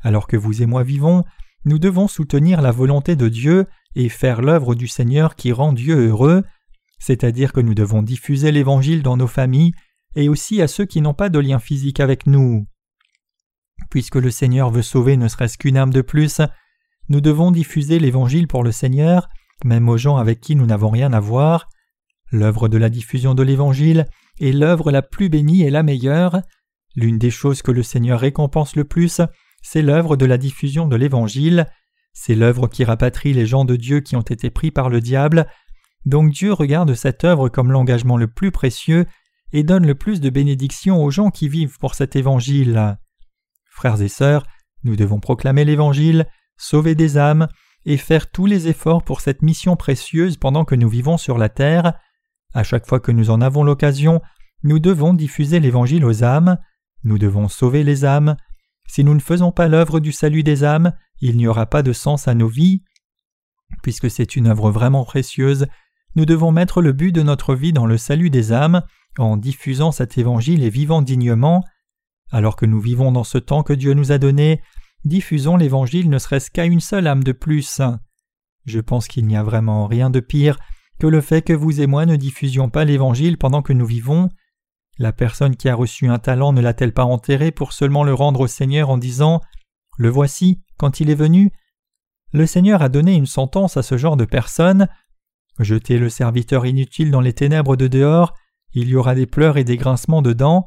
Alors 0.00 0.26
que 0.26 0.36
vous 0.36 0.62
et 0.62 0.66
moi 0.66 0.82
vivons, 0.82 1.24
nous 1.64 1.78
devons 1.78 2.08
soutenir 2.08 2.60
la 2.60 2.72
volonté 2.72 3.16
de 3.16 3.28
Dieu 3.28 3.66
et 3.94 4.08
faire 4.08 4.42
l'œuvre 4.42 4.74
du 4.74 4.88
Seigneur 4.88 5.36
qui 5.36 5.52
rend 5.52 5.72
Dieu 5.72 6.08
heureux 6.08 6.42
c'est-à-dire 7.02 7.52
que 7.52 7.60
nous 7.60 7.74
devons 7.74 8.00
diffuser 8.00 8.52
l'Évangile 8.52 9.02
dans 9.02 9.16
nos 9.16 9.26
familles 9.26 9.72
et 10.14 10.28
aussi 10.28 10.62
à 10.62 10.68
ceux 10.68 10.84
qui 10.84 11.00
n'ont 11.00 11.14
pas 11.14 11.30
de 11.30 11.40
lien 11.40 11.58
physique 11.58 11.98
avec 11.98 12.28
nous. 12.28 12.64
Puisque 13.90 14.14
le 14.14 14.30
Seigneur 14.30 14.70
veut 14.70 14.82
sauver 14.82 15.16
ne 15.16 15.26
serait-ce 15.26 15.58
qu'une 15.58 15.76
âme 15.76 15.92
de 15.92 16.00
plus, 16.00 16.40
nous 17.08 17.20
devons 17.20 17.50
diffuser 17.50 17.98
l'Évangile 17.98 18.46
pour 18.46 18.62
le 18.62 18.70
Seigneur, 18.70 19.28
même 19.64 19.88
aux 19.88 19.96
gens 19.96 20.16
avec 20.16 20.40
qui 20.40 20.54
nous 20.54 20.64
n'avons 20.64 20.90
rien 20.90 21.12
à 21.12 21.18
voir. 21.18 21.68
L'œuvre 22.30 22.68
de 22.68 22.78
la 22.78 22.88
diffusion 22.88 23.34
de 23.34 23.42
l'Évangile 23.42 24.06
est 24.40 24.52
l'œuvre 24.52 24.92
la 24.92 25.02
plus 25.02 25.28
bénie 25.28 25.62
et 25.62 25.70
la 25.70 25.82
meilleure. 25.82 26.40
L'une 26.96 27.18
des 27.18 27.30
choses 27.30 27.62
que 27.62 27.70
le 27.70 27.82
Seigneur 27.82 28.20
récompense 28.20 28.76
le 28.76 28.84
plus, 28.84 29.20
c'est 29.62 29.82
l'œuvre 29.82 30.16
de 30.16 30.26
la 30.26 30.38
diffusion 30.38 30.86
de 30.86 30.96
l'Évangile. 30.96 31.66
C'est 32.12 32.34
l'œuvre 32.34 32.68
qui 32.68 32.84
rapatrie 32.84 33.32
les 33.32 33.46
gens 33.46 33.64
de 33.64 33.76
Dieu 33.76 34.00
qui 34.00 34.16
ont 34.16 34.22
été 34.22 34.50
pris 34.50 34.70
par 34.70 34.90
le 34.90 35.00
diable 35.00 35.46
donc 36.04 36.30
Dieu 36.30 36.52
regarde 36.52 36.94
cette 36.94 37.24
œuvre 37.24 37.48
comme 37.48 37.70
l'engagement 37.70 38.16
le 38.16 38.26
plus 38.26 38.50
précieux 38.50 39.06
et 39.52 39.62
donne 39.62 39.86
le 39.86 39.94
plus 39.94 40.20
de 40.20 40.30
bénédictions 40.30 41.02
aux 41.02 41.10
gens 41.10 41.30
qui 41.30 41.48
vivent 41.48 41.78
pour 41.78 41.94
cet 41.94 42.16
évangile. 42.16 42.98
Frères 43.70 44.00
et 44.00 44.08
sœurs, 44.08 44.44
nous 44.84 44.96
devons 44.96 45.20
proclamer 45.20 45.64
l'évangile, 45.64 46.26
sauver 46.56 46.94
des 46.94 47.18
âmes 47.18 47.48
et 47.84 47.96
faire 47.96 48.30
tous 48.30 48.46
les 48.46 48.68
efforts 48.68 49.04
pour 49.04 49.20
cette 49.20 49.42
mission 49.42 49.76
précieuse 49.76 50.36
pendant 50.36 50.64
que 50.64 50.74
nous 50.74 50.88
vivons 50.88 51.18
sur 51.18 51.38
la 51.38 51.48
terre. 51.48 51.94
À 52.54 52.64
chaque 52.64 52.86
fois 52.86 53.00
que 53.00 53.12
nous 53.12 53.30
en 53.30 53.40
avons 53.40 53.62
l'occasion, 53.62 54.20
nous 54.62 54.78
devons 54.78 55.14
diffuser 55.14 55.60
l'évangile 55.60 56.04
aux 56.04 56.24
âmes, 56.24 56.58
nous 57.04 57.18
devons 57.18 57.48
sauver 57.48 57.84
les 57.84 58.04
âmes. 58.04 58.36
Si 58.86 59.04
nous 59.04 59.14
ne 59.14 59.20
faisons 59.20 59.52
pas 59.52 59.68
l'œuvre 59.68 60.00
du 60.00 60.12
salut 60.12 60.42
des 60.42 60.64
âmes, 60.64 60.92
il 61.20 61.36
n'y 61.36 61.46
aura 61.46 61.66
pas 61.66 61.82
de 61.82 61.92
sens 61.92 62.28
à 62.28 62.34
nos 62.34 62.48
vies. 62.48 62.82
Puisque 63.82 64.10
c'est 64.10 64.36
une 64.36 64.48
œuvre 64.48 64.70
vraiment 64.70 65.04
précieuse, 65.04 65.66
nous 66.14 66.26
devons 66.26 66.52
mettre 66.52 66.82
le 66.82 66.92
but 66.92 67.12
de 67.12 67.22
notre 67.22 67.54
vie 67.54 67.72
dans 67.72 67.86
le 67.86 67.96
salut 67.96 68.30
des 68.30 68.52
âmes, 68.52 68.82
en 69.18 69.36
diffusant 69.36 69.92
cet 69.92 70.18
évangile 70.18 70.62
et 70.62 70.70
vivant 70.70 71.02
dignement. 71.02 71.64
Alors 72.30 72.56
que 72.56 72.66
nous 72.66 72.80
vivons 72.80 73.12
dans 73.12 73.24
ce 73.24 73.38
temps 73.38 73.62
que 73.62 73.72
Dieu 73.72 73.94
nous 73.94 74.12
a 74.12 74.18
donné, 74.18 74.62
diffusons 75.04 75.56
l'évangile 75.56 76.10
ne 76.10 76.18
serait-ce 76.18 76.50
qu'à 76.50 76.64
une 76.64 76.80
seule 76.80 77.06
âme 77.06 77.24
de 77.24 77.32
plus. 77.32 77.80
Je 78.64 78.80
pense 78.80 79.08
qu'il 79.08 79.26
n'y 79.26 79.36
a 79.36 79.42
vraiment 79.42 79.86
rien 79.86 80.10
de 80.10 80.20
pire 80.20 80.58
que 80.98 81.06
le 81.06 81.20
fait 81.20 81.42
que 81.42 81.52
vous 81.52 81.80
et 81.80 81.86
moi 81.86 82.06
ne 82.06 82.16
diffusions 82.16 82.70
pas 82.70 82.84
l'évangile 82.84 83.36
pendant 83.36 83.62
que 83.62 83.72
nous 83.72 83.86
vivons. 83.86 84.28
La 84.98 85.12
personne 85.12 85.56
qui 85.56 85.68
a 85.68 85.74
reçu 85.74 86.08
un 86.08 86.18
talent 86.18 86.52
ne 86.52 86.60
l'a-t-elle 86.60 86.92
pas 86.92 87.04
enterré 87.04 87.50
pour 87.50 87.72
seulement 87.72 88.04
le 88.04 88.14
rendre 88.14 88.40
au 88.40 88.46
Seigneur 88.46 88.90
en 88.90 88.98
disant 88.98 89.40
Le 89.96 90.08
voici, 90.08 90.60
quand 90.76 91.00
il 91.00 91.10
est 91.10 91.14
venu 91.14 91.50
Le 92.32 92.46
Seigneur 92.46 92.82
a 92.82 92.88
donné 92.88 93.14
une 93.14 93.26
sentence 93.26 93.76
à 93.76 93.82
ce 93.82 93.96
genre 93.96 94.16
de 94.16 94.24
personne. 94.24 94.88
Jetez 95.58 95.98
le 95.98 96.08
serviteur 96.08 96.66
inutile 96.66 97.10
dans 97.10 97.20
les 97.20 97.32
ténèbres 97.32 97.76
de 97.76 97.88
dehors, 97.88 98.34
il 98.74 98.88
y 98.88 98.96
aura 98.96 99.14
des 99.14 99.26
pleurs 99.26 99.58
et 99.58 99.64
des 99.64 99.76
grincements 99.76 100.22
dedans. 100.22 100.66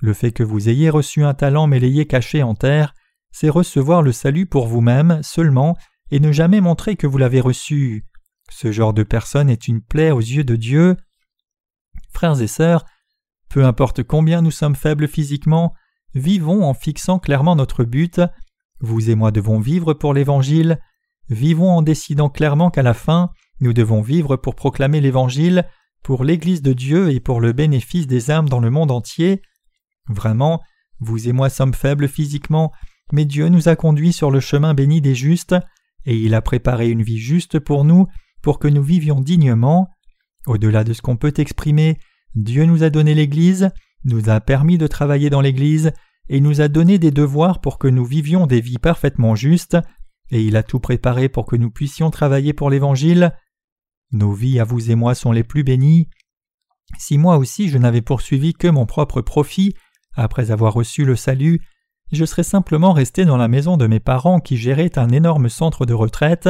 Le 0.00 0.14
fait 0.14 0.32
que 0.32 0.42
vous 0.42 0.68
ayez 0.68 0.90
reçu 0.90 1.24
un 1.24 1.34
talent 1.34 1.66
mais 1.66 1.78
l'ayez 1.78 2.06
caché 2.06 2.42
en 2.42 2.54
terre, 2.54 2.94
c'est 3.32 3.48
recevoir 3.48 4.02
le 4.02 4.12
salut 4.12 4.46
pour 4.46 4.66
vous-même 4.66 5.22
seulement 5.22 5.76
et 6.10 6.20
ne 6.20 6.32
jamais 6.32 6.60
montrer 6.60 6.96
que 6.96 7.06
vous 7.06 7.18
l'avez 7.18 7.40
reçu. 7.40 8.06
Ce 8.50 8.72
genre 8.72 8.92
de 8.92 9.02
personne 9.02 9.48
est 9.48 9.68
une 9.68 9.80
plaie 9.80 10.10
aux 10.10 10.20
yeux 10.20 10.44
de 10.44 10.56
Dieu. 10.56 10.96
Frères 12.12 12.40
et 12.40 12.48
sœurs, 12.48 12.84
peu 13.50 13.64
importe 13.64 14.04
combien 14.04 14.40
nous 14.40 14.52
sommes 14.52 14.76
faibles 14.76 15.08
physiquement, 15.08 15.74
vivons 16.14 16.64
en 16.64 16.72
fixant 16.72 17.18
clairement 17.18 17.56
notre 17.56 17.84
but. 17.84 18.20
Vous 18.80 19.10
et 19.10 19.16
moi 19.16 19.32
devons 19.32 19.58
vivre 19.58 19.92
pour 19.92 20.14
l'Évangile. 20.14 20.78
Vivons 21.28 21.70
en 21.70 21.82
décidant 21.82 22.30
clairement 22.30 22.70
qu'à 22.70 22.82
la 22.82 22.94
fin, 22.94 23.30
nous 23.60 23.72
devons 23.72 24.00
vivre 24.00 24.36
pour 24.36 24.54
proclamer 24.54 25.00
l'Évangile, 25.00 25.66
pour 26.02 26.24
l'Église 26.24 26.62
de 26.62 26.72
Dieu 26.72 27.10
et 27.10 27.20
pour 27.20 27.40
le 27.40 27.52
bénéfice 27.52 28.06
des 28.06 28.30
âmes 28.30 28.48
dans 28.48 28.60
le 28.60 28.70
monde 28.70 28.92
entier. 28.92 29.42
Vraiment, 30.08 30.62
vous 31.00 31.28
et 31.28 31.32
moi 31.32 31.50
sommes 31.50 31.74
faibles 31.74 32.08
physiquement, 32.08 32.72
mais 33.12 33.24
Dieu 33.24 33.48
nous 33.48 33.68
a 33.68 33.76
conduits 33.76 34.12
sur 34.12 34.30
le 34.30 34.40
chemin 34.40 34.74
béni 34.74 35.00
des 35.00 35.14
justes, 35.14 35.56
et 36.06 36.16
il 36.16 36.34
a 36.34 36.40
préparé 36.40 36.88
une 36.88 37.02
vie 37.02 37.18
juste 37.18 37.58
pour 37.58 37.84
nous, 37.84 38.06
pour 38.42 38.58
que 38.58 38.68
nous 38.68 38.82
vivions 38.82 39.20
dignement. 39.20 39.88
Au-delà 40.46 40.84
de 40.84 40.92
ce 40.92 41.02
qu'on 41.02 41.16
peut 41.16 41.34
exprimer, 41.36 41.98
Dieu 42.34 42.64
nous 42.64 42.82
a 42.82 42.90
donné 42.90 43.14
l'Église, 43.14 43.70
nous 44.04 44.30
a 44.30 44.40
permis 44.40 44.78
de 44.78 44.86
travailler 44.86 45.30
dans 45.30 45.40
l'Église, 45.40 45.92
et 46.28 46.40
nous 46.40 46.60
a 46.60 46.68
donné 46.68 46.98
des 46.98 47.10
devoirs 47.10 47.60
pour 47.60 47.78
que 47.78 47.88
nous 47.88 48.04
vivions 48.04 48.46
des 48.46 48.60
vies 48.60 48.78
parfaitement 48.78 49.34
justes, 49.34 49.76
et 50.30 50.42
il 50.42 50.56
a 50.56 50.62
tout 50.62 50.78
préparé 50.78 51.28
pour 51.28 51.44
que 51.44 51.56
nous 51.56 51.70
puissions 51.70 52.10
travailler 52.10 52.52
pour 52.52 52.70
l'Évangile. 52.70 53.32
Nos 54.12 54.32
vies 54.32 54.60
à 54.60 54.64
vous 54.64 54.90
et 54.90 54.94
moi 54.94 55.14
sont 55.14 55.32
les 55.32 55.42
plus 55.42 55.64
bénies. 55.64 56.08
Si 56.98 57.18
moi 57.18 57.36
aussi 57.36 57.68
je 57.68 57.78
n'avais 57.78 58.00
poursuivi 58.00 58.52
que 58.52 58.68
mon 58.68 58.86
propre 58.86 59.20
profit, 59.22 59.74
après 60.14 60.50
avoir 60.50 60.72
reçu 60.72 61.04
le 61.04 61.16
salut, 61.16 61.60
je 62.12 62.24
serais 62.24 62.42
simplement 62.42 62.92
resté 62.92 63.24
dans 63.24 63.36
la 63.36 63.48
maison 63.48 63.76
de 63.76 63.86
mes 63.86 64.00
parents 64.00 64.40
qui 64.40 64.56
géraient 64.56 64.98
un 64.98 65.10
énorme 65.10 65.48
centre 65.48 65.86
de 65.86 65.94
retraite, 65.94 66.48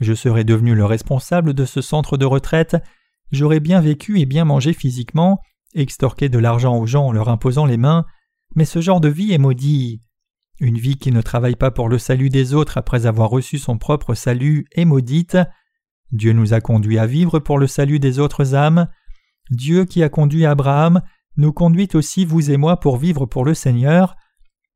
je 0.00 0.14
serais 0.14 0.44
devenu 0.44 0.74
le 0.74 0.84
responsable 0.84 1.54
de 1.54 1.64
ce 1.64 1.80
centre 1.80 2.16
de 2.16 2.24
retraite, 2.24 2.76
j'aurais 3.34 3.60
bien 3.60 3.80
vécu 3.80 4.20
et 4.20 4.26
bien 4.26 4.44
mangé 4.44 4.72
physiquement, 4.72 5.40
extorqué 5.74 6.28
de 6.28 6.38
l'argent 6.38 6.76
aux 6.76 6.86
gens 6.86 7.06
en 7.06 7.12
leur 7.12 7.28
imposant 7.28 7.66
les 7.66 7.76
mains, 7.76 8.04
mais 8.54 8.64
ce 8.64 8.80
genre 8.80 9.00
de 9.00 9.08
vie 9.08 9.32
est 9.32 9.38
maudit. 9.38 10.02
Une 10.60 10.78
vie 10.78 10.96
qui 10.96 11.10
ne 11.10 11.20
travaille 11.20 11.56
pas 11.56 11.70
pour 11.70 11.88
le 11.88 11.98
salut 11.98 12.28
des 12.28 12.54
autres 12.54 12.78
après 12.78 13.06
avoir 13.06 13.28
reçu 13.28 13.58
son 13.58 13.76
propre 13.76 14.14
salut 14.14 14.66
est 14.72 14.84
maudite. 14.84 15.36
Dieu 16.12 16.32
nous 16.32 16.54
a 16.54 16.60
conduits 16.60 16.98
à 16.98 17.06
vivre 17.06 17.40
pour 17.40 17.58
le 17.58 17.66
salut 17.66 17.98
des 17.98 18.20
autres 18.20 18.54
âmes. 18.54 18.88
Dieu 19.50 19.84
qui 19.84 20.02
a 20.02 20.08
conduit 20.08 20.46
Abraham 20.46 21.02
nous 21.36 21.52
conduit 21.52 21.88
aussi 21.94 22.24
vous 22.24 22.50
et 22.50 22.56
moi 22.56 22.78
pour 22.78 22.96
vivre 22.96 23.26
pour 23.26 23.44
le 23.44 23.54
Seigneur. 23.54 24.14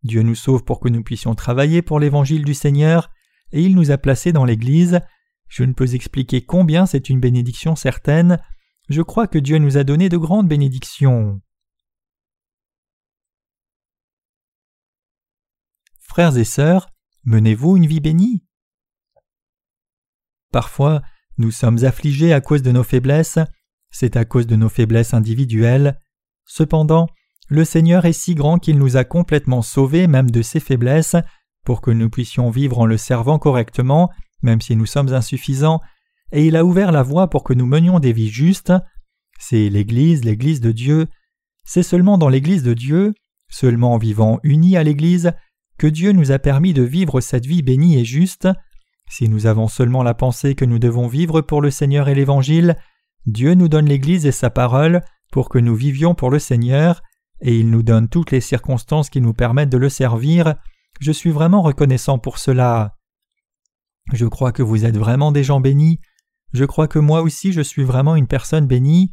Dieu 0.02 0.22
nous 0.22 0.34
sauve 0.34 0.64
pour 0.64 0.80
que 0.80 0.88
nous 0.88 1.02
puissions 1.02 1.34
travailler 1.34 1.82
pour 1.82 2.00
l'évangile 2.00 2.44
du 2.44 2.54
Seigneur, 2.54 3.10
et 3.52 3.62
il 3.62 3.74
nous 3.74 3.90
a 3.90 3.98
placés 3.98 4.32
dans 4.32 4.44
l'Église. 4.44 5.00
Je 5.48 5.64
ne 5.64 5.72
peux 5.72 5.94
expliquer 5.94 6.44
combien 6.44 6.86
c'est 6.86 7.08
une 7.08 7.20
bénédiction 7.20 7.76
certaine. 7.76 8.38
Je 8.88 9.02
crois 9.02 9.26
que 9.26 9.38
Dieu 9.38 9.58
nous 9.58 9.76
a 9.76 9.84
donné 9.84 10.08
de 10.08 10.16
grandes 10.16 10.48
bénédictions. 10.48 11.40
Frères 16.00 16.36
et 16.36 16.44
sœurs, 16.44 16.88
menez-vous 17.24 17.76
une 17.76 17.86
vie 17.86 18.00
bénie? 18.00 18.44
Parfois, 20.52 21.02
nous 21.36 21.50
sommes 21.50 21.84
affligés 21.84 22.32
à 22.32 22.40
cause 22.40 22.62
de 22.62 22.72
nos 22.72 22.82
faiblesses, 22.82 23.38
c'est 23.90 24.16
à 24.16 24.24
cause 24.24 24.46
de 24.46 24.56
nos 24.56 24.68
faiblesses 24.68 25.14
individuelles. 25.14 26.00
Cependant, 26.46 27.06
le 27.48 27.64
Seigneur 27.64 28.04
est 28.04 28.12
si 28.12 28.34
grand 28.34 28.58
qu'il 28.58 28.78
nous 28.78 28.96
a 28.96 29.04
complètement 29.04 29.62
sauvés 29.62 30.06
même 30.06 30.30
de 30.30 30.42
ses 30.42 30.60
faiblesses, 30.60 31.16
pour 31.64 31.80
que 31.80 31.90
nous 31.90 32.10
puissions 32.10 32.50
vivre 32.50 32.78
en 32.78 32.86
le 32.86 32.96
servant 32.96 33.38
correctement, 33.38 34.10
même 34.42 34.60
si 34.60 34.76
nous 34.76 34.86
sommes 34.86 35.12
insuffisants, 35.12 35.80
et 36.32 36.46
il 36.46 36.56
a 36.56 36.64
ouvert 36.64 36.92
la 36.92 37.02
voie 37.02 37.28
pour 37.28 37.44
que 37.44 37.54
nous 37.54 37.66
menions 37.66 38.00
des 38.00 38.12
vies 38.12 38.30
justes. 38.30 38.72
C'est 39.38 39.68
l'Église, 39.68 40.24
l'Église 40.24 40.60
de 40.60 40.72
Dieu. 40.72 41.06
C'est 41.64 41.82
seulement 41.82 42.18
dans 42.18 42.28
l'Église 42.28 42.62
de 42.62 42.74
Dieu, 42.74 43.14
seulement 43.50 43.94
en 43.94 43.98
vivant 43.98 44.38
unis 44.42 44.76
à 44.76 44.82
l'Église, 44.82 45.32
que 45.78 45.86
Dieu 45.86 46.12
nous 46.12 46.32
a 46.32 46.38
permis 46.38 46.74
de 46.74 46.82
vivre 46.82 47.20
cette 47.20 47.46
vie 47.46 47.62
bénie 47.62 47.98
et 47.98 48.04
juste. 48.04 48.48
Si 49.08 49.28
nous 49.28 49.46
avons 49.46 49.68
seulement 49.68 50.02
la 50.02 50.14
pensée 50.14 50.54
que 50.54 50.64
nous 50.64 50.78
devons 50.78 51.06
vivre 51.06 51.40
pour 51.40 51.62
le 51.62 51.70
Seigneur 51.70 52.08
et 52.08 52.14
l'Évangile, 52.14 52.76
Dieu 53.26 53.54
nous 53.54 53.68
donne 53.68 53.86
l'Église 53.86 54.26
et 54.26 54.32
sa 54.32 54.50
parole 54.50 55.02
pour 55.32 55.48
que 55.48 55.58
nous 55.58 55.74
vivions 55.74 56.14
pour 56.14 56.30
le 56.30 56.38
Seigneur, 56.38 57.02
et 57.40 57.56
il 57.56 57.70
nous 57.70 57.82
donne 57.82 58.08
toutes 58.08 58.32
les 58.32 58.40
circonstances 58.40 59.10
qui 59.10 59.20
nous 59.20 59.34
permettent 59.34 59.70
de 59.70 59.78
le 59.78 59.88
servir. 59.88 60.54
Je 61.00 61.12
suis 61.12 61.30
vraiment 61.30 61.62
reconnaissant 61.62 62.18
pour 62.18 62.38
cela. 62.38 62.97
Je 64.12 64.26
crois 64.26 64.52
que 64.52 64.62
vous 64.62 64.84
êtes 64.84 64.96
vraiment 64.96 65.32
des 65.32 65.44
gens 65.44 65.60
bénis. 65.60 66.00
Je 66.52 66.64
crois 66.64 66.88
que 66.88 66.98
moi 66.98 67.22
aussi 67.22 67.52
je 67.52 67.60
suis 67.60 67.84
vraiment 67.84 68.16
une 68.16 68.26
personne 68.26 68.66
bénie. 68.66 69.12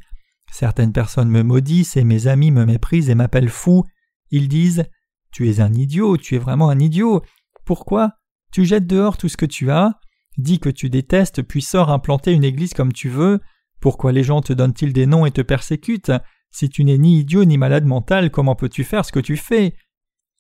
Certaines 0.52 0.94
personnes 0.94 1.30
me 1.30 1.44
maudissent 1.44 1.98
et 1.98 2.04
mes 2.04 2.28
amis 2.28 2.52
me 2.52 2.66
méprisent 2.66 3.10
et 3.10 3.16
m'appellent 3.16 3.50
fou. 3.50 3.84
Ils 4.32 4.48
disent 4.48 4.86
Tu 5.32 5.50
es 5.50 5.60
un 5.60 5.74
idiot, 5.74 6.18
tu 6.18 6.36
es 6.36 6.40
vraiment 6.40 6.70
un 6.70 6.80
idiot. 6.80 7.24
Pourquoi 7.66 8.14
tu 8.52 8.64
jettes 8.64 8.88
dehors 8.88 9.18
tout 9.18 9.28
ce 9.28 9.38
que 9.38 9.46
tu 9.46 9.70
as, 9.70 10.00
dis 10.38 10.60
que 10.60 10.70
tu 10.70 10.90
détestes, 10.90 11.42
puis 11.42 11.62
sors 11.62 11.90
implanter 11.90 12.32
une 12.32 12.44
église 12.44 12.74
comme 12.74 12.94
tu 12.94 13.10
veux. 13.10 13.42
Pourquoi 13.82 14.14
les 14.14 14.24
gens 14.24 14.42
te 14.42 14.54
donnent-ils 14.54 14.94
des 14.94 15.06
noms 15.06 15.26
et 15.26 15.32
te 15.32 15.42
persécutent? 15.42 16.14
Si 16.52 16.70
tu 16.70 16.86
n'es 16.86 16.98
ni 16.98 17.20
idiot 17.20 17.44
ni 17.44 17.58
malade 17.58 17.86
mental, 17.86 18.32
comment 18.32 18.56
peux-tu 18.56 18.86
faire 18.86 19.04
ce 19.04 19.12
que 19.12 19.20
tu 19.20 19.36
fais? 19.36 19.76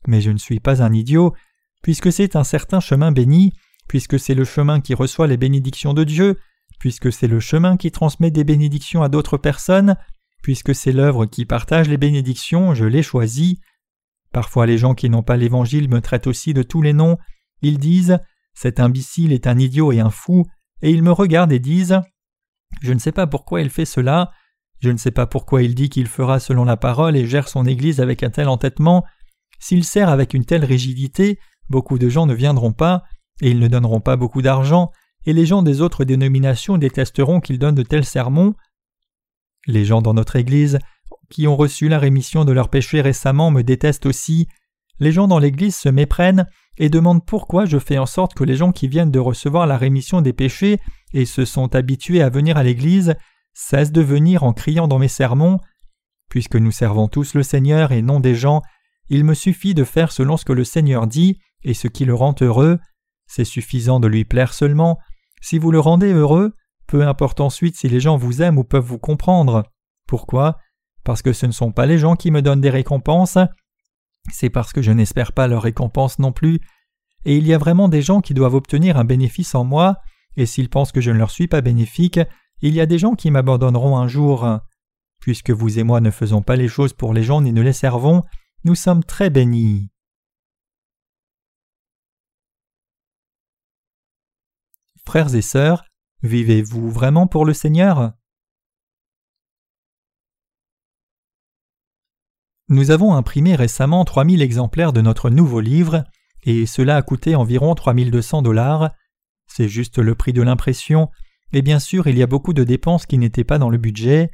Mais 0.07 0.21
je 0.21 0.31
ne 0.31 0.37
suis 0.37 0.61
pas 0.61 0.81
un 0.81 0.93
idiot, 0.93 1.33
puisque 1.83 2.11
c'est 2.11 2.37
un 2.37 2.45
certain 2.45 2.79
chemin 2.79 3.11
béni, 3.11 3.51
puisque 3.87 4.19
c'est 4.19 4.33
le 4.33 4.43
chemin 4.45 4.81
qui 4.81 4.93
reçoit 4.93 5.27
les 5.27 5.37
bénédictions 5.37 5.93
de 5.93 6.03
Dieu, 6.03 6.39
puisque 6.79 7.11
c'est 7.11 7.27
le 7.27 7.39
chemin 7.39 7.77
qui 7.77 7.91
transmet 7.91 8.31
des 8.31 8.43
bénédictions 8.43 9.03
à 9.03 9.09
d'autres 9.09 9.37
personnes, 9.37 9.95
puisque 10.41 10.75
c'est 10.75 10.91
l'œuvre 10.91 11.25
qui 11.25 11.45
partage 11.45 11.89
les 11.89 11.97
bénédictions, 11.97 12.73
je 12.73 12.85
l'ai 12.85 13.03
choisi. 13.03 13.59
Parfois 14.31 14.65
les 14.65 14.77
gens 14.77 14.93
qui 14.93 15.09
n'ont 15.09 15.23
pas 15.23 15.37
l'Évangile 15.37 15.89
me 15.89 16.01
traitent 16.01 16.27
aussi 16.27 16.53
de 16.53 16.63
tous 16.63 16.81
les 16.81 16.93
noms, 16.93 17.17
ils 17.61 17.79
disent 17.79 18.19
Cet 18.53 18.79
imbécile 18.79 19.31
est 19.31 19.47
un 19.47 19.57
idiot 19.57 19.91
et 19.91 19.99
un 19.99 20.09
fou, 20.09 20.45
et 20.81 20.91
ils 20.91 21.03
me 21.03 21.11
regardent 21.11 21.53
et 21.53 21.59
disent 21.59 21.99
Je 22.81 22.93
ne 22.93 22.99
sais 22.99 23.11
pas 23.11 23.27
pourquoi 23.27 23.61
il 23.61 23.69
fait 23.69 23.85
cela, 23.85 24.31
je 24.79 24.89
ne 24.89 24.97
sais 24.97 25.11
pas 25.11 25.25
pourquoi 25.25 25.63
il 25.63 25.73
dit 25.73 25.89
qu'il 25.89 26.07
fera 26.07 26.39
selon 26.39 26.65
la 26.65 26.77
parole 26.77 27.15
et 27.15 27.25
gère 27.25 27.47
son 27.47 27.65
Église 27.65 28.01
avec 28.01 28.23
un 28.23 28.29
tel 28.29 28.47
entêtement. 28.47 29.03
S'il 29.59 29.83
sert 29.83 30.09
avec 30.09 30.33
une 30.33 30.45
telle 30.45 30.65
rigidité, 30.65 31.39
beaucoup 31.69 31.97
de 31.97 32.09
gens 32.09 32.25
ne 32.25 32.33
viendront 32.33 32.73
pas, 32.73 33.03
et 33.41 33.51
ils 33.51 33.59
ne 33.59 33.67
donneront 33.67 34.01
pas 34.01 34.15
beaucoup 34.15 34.41
d'argent, 34.41 34.91
et 35.25 35.33
les 35.33 35.45
gens 35.45 35.63
des 35.63 35.81
autres 35.81 36.05
dénominations 36.05 36.77
détesteront 36.77 37.39
qu'il 37.39 37.59
donne 37.59 37.75
de 37.75 37.83
tels 37.83 38.05
sermons. 38.05 38.53
Les 39.67 39.85
gens 39.85 40.01
dans 40.01 40.13
notre 40.13 40.35
Église 40.35 40.79
qui 41.29 41.47
ont 41.47 41.55
reçu 41.55 41.89
la 41.89 41.99
rémission 41.99 42.45
de 42.45 42.51
leurs 42.51 42.69
péchés 42.69 43.01
récemment 43.01 43.51
me 43.51 43.63
détestent 43.63 44.05
aussi. 44.05 44.47
Les 44.99 45.11
gens 45.11 45.27
dans 45.27 45.39
l'Église 45.39 45.75
se 45.75 45.89
méprennent 45.89 46.47
et 46.77 46.89
demandent 46.89 47.25
pourquoi 47.25 47.65
je 47.65 47.79
fais 47.79 47.97
en 47.97 48.05
sorte 48.05 48.33
que 48.33 48.43
les 48.43 48.55
gens 48.55 48.71
qui 48.71 48.87
viennent 48.87 49.11
de 49.11 49.19
recevoir 49.19 49.65
la 49.65 49.77
rémission 49.77 50.21
des 50.21 50.33
péchés 50.33 50.79
et 51.13 51.25
se 51.25 51.45
sont 51.45 51.73
habitués 51.75 52.21
à 52.21 52.29
venir 52.29 52.57
à 52.57 52.63
l'Église 52.63 53.15
cessent 53.53 53.91
de 53.91 54.01
venir 54.01 54.43
en 54.43 54.53
criant 54.53 54.87
dans 54.87 54.99
mes 54.99 55.07
sermons. 55.07 55.59
Puisque 56.29 56.55
nous 56.55 56.71
servons 56.71 57.07
tous 57.07 57.33
le 57.33 57.43
Seigneur 57.43 57.91
et 57.91 58.01
non 58.01 58.19
des 58.19 58.35
gens, 58.35 58.61
il 59.09 59.23
me 59.23 59.33
suffit 59.33 59.73
de 59.73 59.83
faire 59.83 60.11
selon 60.11 60.37
ce 60.37 60.45
que 60.45 60.53
le 60.53 60.63
Seigneur 60.63 61.07
dit 61.07 61.39
et 61.63 61.73
ce 61.73 61.87
qui 61.87 62.05
le 62.05 62.13
rend 62.13 62.35
heureux. 62.41 62.79
C'est 63.27 63.45
suffisant 63.45 63.99
de 63.99 64.07
lui 64.07 64.25
plaire 64.25 64.53
seulement. 64.53 64.99
Si 65.41 65.59
vous 65.59 65.71
le 65.71 65.79
rendez 65.79 66.13
heureux, 66.13 66.53
peu 66.87 67.07
importe 67.07 67.41
ensuite 67.41 67.75
si 67.75 67.89
les 67.89 67.99
gens 67.99 68.17
vous 68.17 68.41
aiment 68.41 68.57
ou 68.57 68.63
peuvent 68.63 68.85
vous 68.85 68.99
comprendre. 68.99 69.63
Pourquoi? 70.07 70.57
Parce 71.03 71.21
que 71.21 71.33
ce 71.33 71.45
ne 71.45 71.51
sont 71.51 71.71
pas 71.71 71.85
les 71.85 71.97
gens 71.97 72.15
qui 72.15 72.31
me 72.31 72.41
donnent 72.41 72.61
des 72.61 72.69
récompenses, 72.69 73.37
c'est 74.31 74.49
parce 74.49 74.73
que 74.73 74.81
je 74.81 74.91
n'espère 74.91 75.33
pas 75.33 75.47
leur 75.47 75.63
récompense 75.63 76.19
non 76.19 76.31
plus, 76.31 76.59
et 77.25 77.37
il 77.37 77.47
y 77.47 77.53
a 77.53 77.57
vraiment 77.57 77.89
des 77.89 78.01
gens 78.01 78.21
qui 78.21 78.33
doivent 78.33 78.55
obtenir 78.55 78.97
un 78.97 79.03
bénéfice 79.03 79.55
en 79.55 79.63
moi, 79.63 79.97
et 80.37 80.45
s'ils 80.45 80.69
pensent 80.69 80.91
que 80.91 81.01
je 81.01 81.11
ne 81.11 81.17
leur 81.17 81.31
suis 81.31 81.47
pas 81.47 81.61
bénéfique, 81.61 82.19
il 82.61 82.73
y 82.73 82.81
a 82.81 82.85
des 82.85 82.97
gens 82.97 83.13
qui 83.13 83.31
m'abandonneront 83.31 83.97
un 83.97 84.07
jour. 84.07 84.59
Puisque 85.21 85.51
vous 85.51 85.79
et 85.79 85.83
moi 85.83 86.01
ne 86.01 86.11
faisons 86.11 86.41
pas 86.41 86.55
les 86.55 86.67
choses 86.67 86.93
pour 86.93 87.13
les 87.13 87.23
gens 87.23 87.41
ni 87.41 87.51
ne 87.51 87.61
les 87.61 87.73
servons, 87.73 88.23
nous 88.63 88.75
sommes 88.75 89.03
très 89.03 89.29
bénis. 89.29 89.89
Frères 95.07 95.35
et 95.35 95.43
sœurs, 95.43 95.85
vivez-vous 96.23 96.89
vraiment 96.89 97.27
pour 97.27 97.45
le 97.45 97.53
Seigneur? 97.53 98.13
Nous 102.67 102.89
avons 102.89 103.13
imprimé 103.13 103.55
récemment 103.55 104.03
3000 104.03 104.41
exemplaires 104.41 104.93
de 104.93 105.01
notre 105.01 105.29
nouveau 105.29 105.59
livre, 105.59 106.03
et 106.43 106.65
cela 106.65 106.97
a 106.97 107.01
coûté 107.03 107.35
environ 107.35 107.75
3200 107.75 108.41
dollars. 108.41 108.91
C'est 109.45 109.69
juste 109.69 109.99
le 109.99 110.15
prix 110.15 110.33
de 110.33 110.41
l'impression, 110.41 111.09
et 111.53 111.61
bien 111.61 111.79
sûr 111.79 112.07
il 112.07 112.17
y 112.17 112.23
a 112.23 112.27
beaucoup 112.27 112.53
de 112.53 112.63
dépenses 112.63 113.05
qui 113.05 113.19
n'étaient 113.19 113.43
pas 113.43 113.59
dans 113.59 113.69
le 113.69 113.77
budget. 113.77 114.31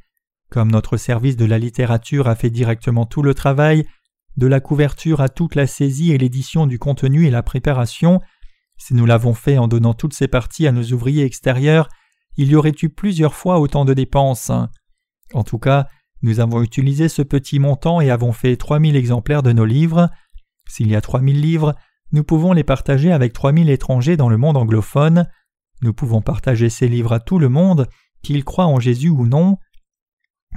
Comme 0.49 0.71
notre 0.71 0.95
service 0.95 1.35
de 1.35 1.45
la 1.45 1.59
littérature 1.59 2.29
a 2.29 2.35
fait 2.35 2.49
directement 2.49 3.05
tout 3.05 3.21
le 3.21 3.33
travail, 3.33 3.85
de 4.37 4.47
la 4.47 4.61
couverture 4.61 5.19
à 5.19 5.27
toute 5.27 5.55
la 5.55 5.67
saisie 5.67 6.13
et 6.13 6.17
l'édition 6.17 6.65
du 6.65 6.79
contenu 6.79 7.27
et 7.27 7.31
la 7.31 7.43
préparation, 7.43 8.21
si 8.81 8.95
nous 8.95 9.05
l'avons 9.05 9.35
fait 9.35 9.59
en 9.59 9.67
donnant 9.67 9.93
toutes 9.93 10.15
ces 10.15 10.27
parties 10.27 10.65
à 10.65 10.71
nos 10.71 10.81
ouvriers 10.81 11.23
extérieurs, 11.23 11.87
il 12.35 12.47
y 12.47 12.55
aurait 12.55 12.73
eu 12.81 12.89
plusieurs 12.89 13.35
fois 13.35 13.59
autant 13.59 13.85
de 13.85 13.93
dépenses. 13.93 14.51
En 15.35 15.43
tout 15.43 15.59
cas, 15.59 15.87
nous 16.23 16.39
avons 16.39 16.63
utilisé 16.63 17.07
ce 17.07 17.21
petit 17.21 17.59
montant 17.59 18.01
et 18.01 18.09
avons 18.09 18.31
fait 18.31 18.57
3000 18.57 18.95
exemplaires 18.95 19.43
de 19.43 19.51
nos 19.51 19.65
livres. 19.65 20.09
S'il 20.67 20.87
y 20.87 20.95
a 20.95 21.01
3000 21.01 21.39
livres, 21.39 21.75
nous 22.11 22.23
pouvons 22.23 22.53
les 22.53 22.63
partager 22.63 23.11
avec 23.11 23.33
3000 23.33 23.69
étrangers 23.69 24.17
dans 24.17 24.29
le 24.29 24.37
monde 24.37 24.57
anglophone. 24.57 25.27
Nous 25.83 25.93
pouvons 25.93 26.21
partager 26.21 26.71
ces 26.71 26.87
livres 26.87 27.13
à 27.13 27.19
tout 27.19 27.37
le 27.37 27.49
monde, 27.49 27.87
qu'ils 28.23 28.43
croient 28.43 28.65
en 28.65 28.79
Jésus 28.79 29.09
ou 29.09 29.27
non. 29.27 29.59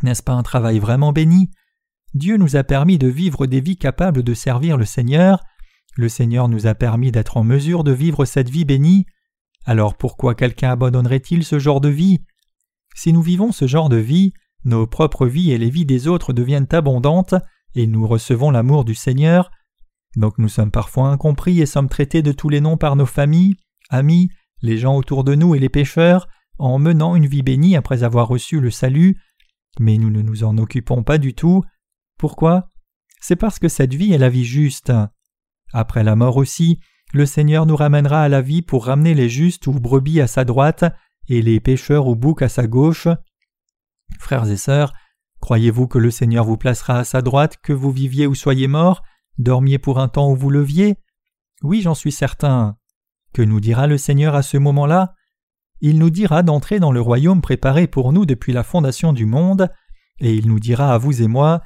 N'est-ce 0.02 0.22
pas 0.22 0.32
un 0.32 0.42
travail 0.42 0.78
vraiment 0.78 1.12
béni? 1.12 1.50
Dieu 2.14 2.38
nous 2.38 2.56
a 2.56 2.64
permis 2.64 2.96
de 2.96 3.06
vivre 3.06 3.46
des 3.46 3.60
vies 3.60 3.76
capables 3.76 4.22
de 4.22 4.32
servir 4.32 4.78
le 4.78 4.87
Seigneur. 4.87 5.40
Le 5.96 6.09
Seigneur 6.09 6.48
nous 6.48 6.66
a 6.66 6.74
permis 6.74 7.12
d'être 7.12 7.37
en 7.37 7.44
mesure 7.44 7.85
de 7.85 7.92
vivre 7.92 8.24
cette 8.24 8.50
vie 8.50 8.64
bénie. 8.64 9.07
Alors 9.64 9.96
pourquoi 9.96 10.35
quelqu'un 10.35 10.70
abandonnerait-il 10.70 11.44
ce 11.44 11.59
genre 11.59 11.80
de 11.80 11.88
vie? 11.88 12.18
Si 12.94 13.12
nous 13.12 13.22
vivons 13.22 13.52
ce 13.52 13.66
genre 13.66 13.88
de 13.88 13.96
vie, 13.96 14.33
nos 14.64 14.87
propres 14.87 15.26
vies 15.26 15.52
et 15.52 15.59
les 15.59 15.70
vies 15.70 15.87
des 15.87 16.09
autres 16.09 16.33
deviennent 16.33 16.68
abondantes, 16.72 17.35
et 17.74 17.87
nous 17.87 18.07
recevons 18.07 18.50
l'amour 18.50 18.85
du 18.85 18.94
Seigneur. 18.94 19.50
Donc 20.16 20.38
nous 20.38 20.48
sommes 20.48 20.70
parfois 20.70 21.09
incompris 21.09 21.61
et 21.61 21.66
sommes 21.66 21.88
traités 21.88 22.22
de 22.22 22.33
tous 22.33 22.48
les 22.48 22.61
noms 22.61 22.76
par 22.76 22.96
nos 22.96 23.07
familles, 23.07 23.57
amis, 23.90 24.30
les 24.62 24.78
gens 24.78 24.96
autour 24.96 25.24
de 25.24 25.35
nous 25.35 25.54
et 25.54 25.59
les 25.59 25.68
pécheurs, 25.68 26.28
en 26.59 26.78
menant 26.78 27.16
une 27.16 27.26
vie 27.26 27.42
bénie 27.42 27.76
après 27.76 28.04
avoir 28.04 28.28
reçu 28.28 28.61
le 28.61 28.70
salut, 28.70 29.20
mais 29.80 29.98
nous 29.98 30.11
ne 30.11 30.22
nous 30.22 30.44
en 30.44 30.57
occupons 30.59 31.02
pas 31.02 31.18
du 31.18 31.35
tout. 31.35 31.64
Pourquoi? 32.18 32.70
C'est 33.20 33.37
parce 33.37 33.59
que 33.59 33.68
cette 33.68 33.94
vie 33.94 34.12
est 34.12 34.18
la 34.18 34.28
vie 34.28 34.44
juste. 34.44 34.92
Après 35.76 36.04
la 36.04 36.14
mort 36.14 36.37
aussi, 36.37 36.78
le 37.12 37.26
Seigneur 37.26 37.66
nous 37.66 37.74
ramènera 37.74 38.22
à 38.22 38.28
la 38.28 38.40
vie 38.40 38.62
pour 38.62 38.87
ramener 38.87 39.12
les 39.12 39.28
justes 39.28 39.66
ou 39.66 39.72
brebis 39.72 40.20
à 40.20 40.28
sa 40.28 40.44
droite 40.44 40.84
et 41.28 41.42
les 41.42 41.58
pécheurs 41.58 42.06
ou 42.06 42.14
boucs 42.14 42.42
à 42.42 42.48
sa 42.48 42.68
gauche. 42.68 43.08
Frères 44.20 44.48
et 44.48 44.56
sœurs, 44.56 44.92
croyez-vous 45.40 45.88
que 45.88 45.98
le 45.98 46.12
Seigneur 46.12 46.44
vous 46.44 46.56
placera 46.56 47.00
à 47.00 47.04
sa 47.04 47.22
droite, 47.22 47.56
que 47.60 47.72
vous 47.72 47.90
viviez 47.90 48.28
ou 48.28 48.37
soyez 48.37 48.68
morts, 48.68 49.02
dormiez 49.37 49.78
pour 49.78 49.98
un 49.98 50.06
temps 50.06 50.30
ou 50.30 50.37
vous 50.37 50.48
leviez? 50.48 50.94
Oui, 51.64 51.82
j'en 51.82 51.94
suis 51.94 52.12
certain. 52.12 52.76
Que 53.32 53.42
nous 53.42 53.58
dira 53.58 53.88
le 53.88 53.98
Seigneur 53.98 54.37
à 54.37 54.42
ce 54.42 54.58
moment-là? 54.58 55.14
Il 55.80 55.98
nous 55.98 56.10
dira 56.10 56.44
d'entrer 56.44 56.78
dans 56.78 56.92
le 56.92 57.00
royaume 57.00 57.40
préparé 57.40 57.88
pour 57.88 58.12
nous 58.12 58.26
depuis 58.26 58.52
la 58.52 58.62
fondation 58.62 59.12
du 59.12 59.26
monde, 59.26 59.68
et 60.20 60.34
il 60.34 60.46
nous 60.46 60.60
dira 60.60 60.94
à 60.94 60.98
vous 60.98 61.20
et 61.20 61.26
moi 61.26 61.62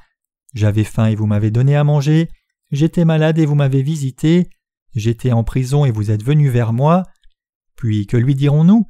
J'avais 0.55 0.83
faim 0.83 1.05
et 1.05 1.15
vous 1.15 1.27
m'avez 1.27 1.51
donné 1.51 1.75
à 1.75 1.83
manger, 1.83 2.27
j'étais 2.71 3.05
malade 3.05 3.39
et 3.39 3.45
vous 3.45 3.55
m'avez 3.55 3.81
visité, 3.81 4.49
j'étais 4.95 5.31
en 5.31 5.43
prison 5.43 5.85
et 5.85 5.91
vous 5.91 6.11
êtes 6.11 6.23
venu 6.23 6.49
vers 6.49 6.73
moi. 6.73 7.03
Puis 7.75 8.07
que 8.07 8.17
lui 8.17 8.35
dirons-nous? 8.35 8.85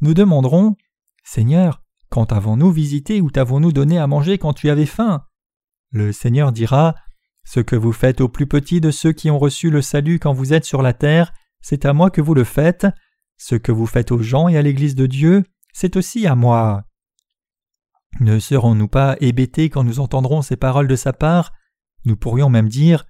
Nous 0.00 0.14
demanderons 0.14 0.76
Seigneur, 1.24 1.82
quand 2.08 2.32
avons-nous 2.32 2.70
visité 2.70 3.20
ou 3.20 3.30
t'avons-nous 3.30 3.72
donné 3.72 3.98
à 3.98 4.06
manger 4.06 4.38
quand 4.38 4.54
tu 4.54 4.70
avais 4.70 4.86
faim? 4.86 5.24
Le 5.90 6.12
Seigneur 6.12 6.52
dira 6.52 6.94
Ce 7.44 7.60
que 7.60 7.76
vous 7.76 7.92
faites 7.92 8.20
aux 8.20 8.28
plus 8.28 8.46
petits 8.46 8.80
de 8.80 8.90
ceux 8.90 9.12
qui 9.12 9.30
ont 9.30 9.38
reçu 9.38 9.70
le 9.70 9.82
salut 9.82 10.18
quand 10.18 10.32
vous 10.32 10.52
êtes 10.52 10.64
sur 10.64 10.82
la 10.82 10.92
terre, 10.92 11.32
c'est 11.60 11.84
à 11.84 11.92
moi 11.92 12.10
que 12.10 12.20
vous 12.20 12.34
le 12.34 12.44
faites. 12.44 12.86
Ce 13.36 13.54
que 13.54 13.72
vous 13.72 13.86
faites 13.86 14.10
aux 14.10 14.22
gens 14.22 14.48
et 14.48 14.56
à 14.56 14.62
l'Église 14.62 14.94
de 14.94 15.06
Dieu, 15.06 15.44
c'est 15.72 15.96
aussi 15.96 16.26
à 16.26 16.34
moi. 16.34 16.84
Ne 18.20 18.38
serons-nous 18.38 18.88
pas 18.88 19.16
hébétés 19.20 19.70
quand 19.70 19.84
nous 19.84 20.00
entendrons 20.00 20.42
ces 20.42 20.56
paroles 20.56 20.88
de 20.88 20.96
sa 20.96 21.12
part? 21.12 21.52
Nous 22.04 22.16
pourrions 22.16 22.48
même 22.48 22.68
dire 22.68 23.04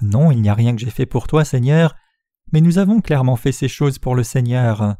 Non, 0.00 0.30
il 0.30 0.40
n'y 0.40 0.48
a 0.48 0.54
rien 0.54 0.74
que 0.74 0.80
j'ai 0.80 0.90
fait 0.90 1.06
pour 1.06 1.26
toi, 1.26 1.44
Seigneur, 1.44 1.94
mais 2.52 2.60
nous 2.60 2.78
avons 2.78 3.00
clairement 3.00 3.36
fait 3.36 3.52
ces 3.52 3.68
choses 3.68 3.98
pour 3.98 4.14
le 4.14 4.22
Seigneur 4.22 4.96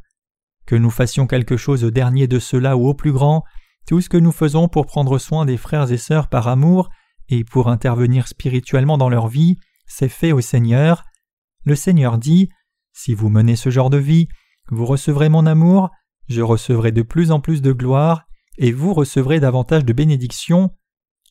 que 0.69 0.77
nous 0.77 0.91
fassions 0.91 1.27
quelque 1.27 1.57
chose 1.57 1.83
au 1.83 1.91
dernier 1.91 2.27
de 2.27 2.39
cela 2.39 2.77
ou 2.77 2.89
au 2.89 2.95
plus 2.95 3.11
grand, 3.11 3.43
tout 3.87 4.03
ce 4.03 4.11
que 4.11 4.19
nous 4.19 4.33
faisons 4.33 4.69
pour 4.69 4.85
prendre 4.85 5.19
soin 5.19 5.47
des 5.47 5.57
frères 5.57 5.91
et 5.91 5.97
sœurs 5.97 6.29
par 6.29 6.47
amour 6.47 6.91
et 7.31 7.43
pour 7.43 7.69
intervenir 7.69 8.29
spirituellement 8.29 8.99
dans 8.99 9.09
leur 9.09 9.29
vie, 9.29 9.57
c'est 9.87 10.11
fait 10.11 10.33
au 10.33 10.43
Seigneur. 10.43 11.05
Le 11.65 11.75
Seigneur 11.75 12.19
dit 12.19 12.51
Si 12.93 13.15
vous 13.15 13.31
menez 13.31 13.57
ce 13.57 13.71
genre 13.71 13.89
de 13.89 13.97
vie, 13.97 14.29
vous 14.71 14.85
recevrez 14.85 15.31
mon 15.31 15.47
amour, 15.47 15.89
je 16.29 16.43
recevrai 16.43 16.93
de 16.93 17.01
plus 17.01 17.31
en 17.31 17.41
plus 17.41 17.63
de 17.63 17.73
gloire, 17.73 18.25
et 18.59 18.73
vous 18.73 18.93
recevrez 18.93 19.41
davantage 19.41 19.87
de 19.87 19.95
bénédictions. 19.95 20.71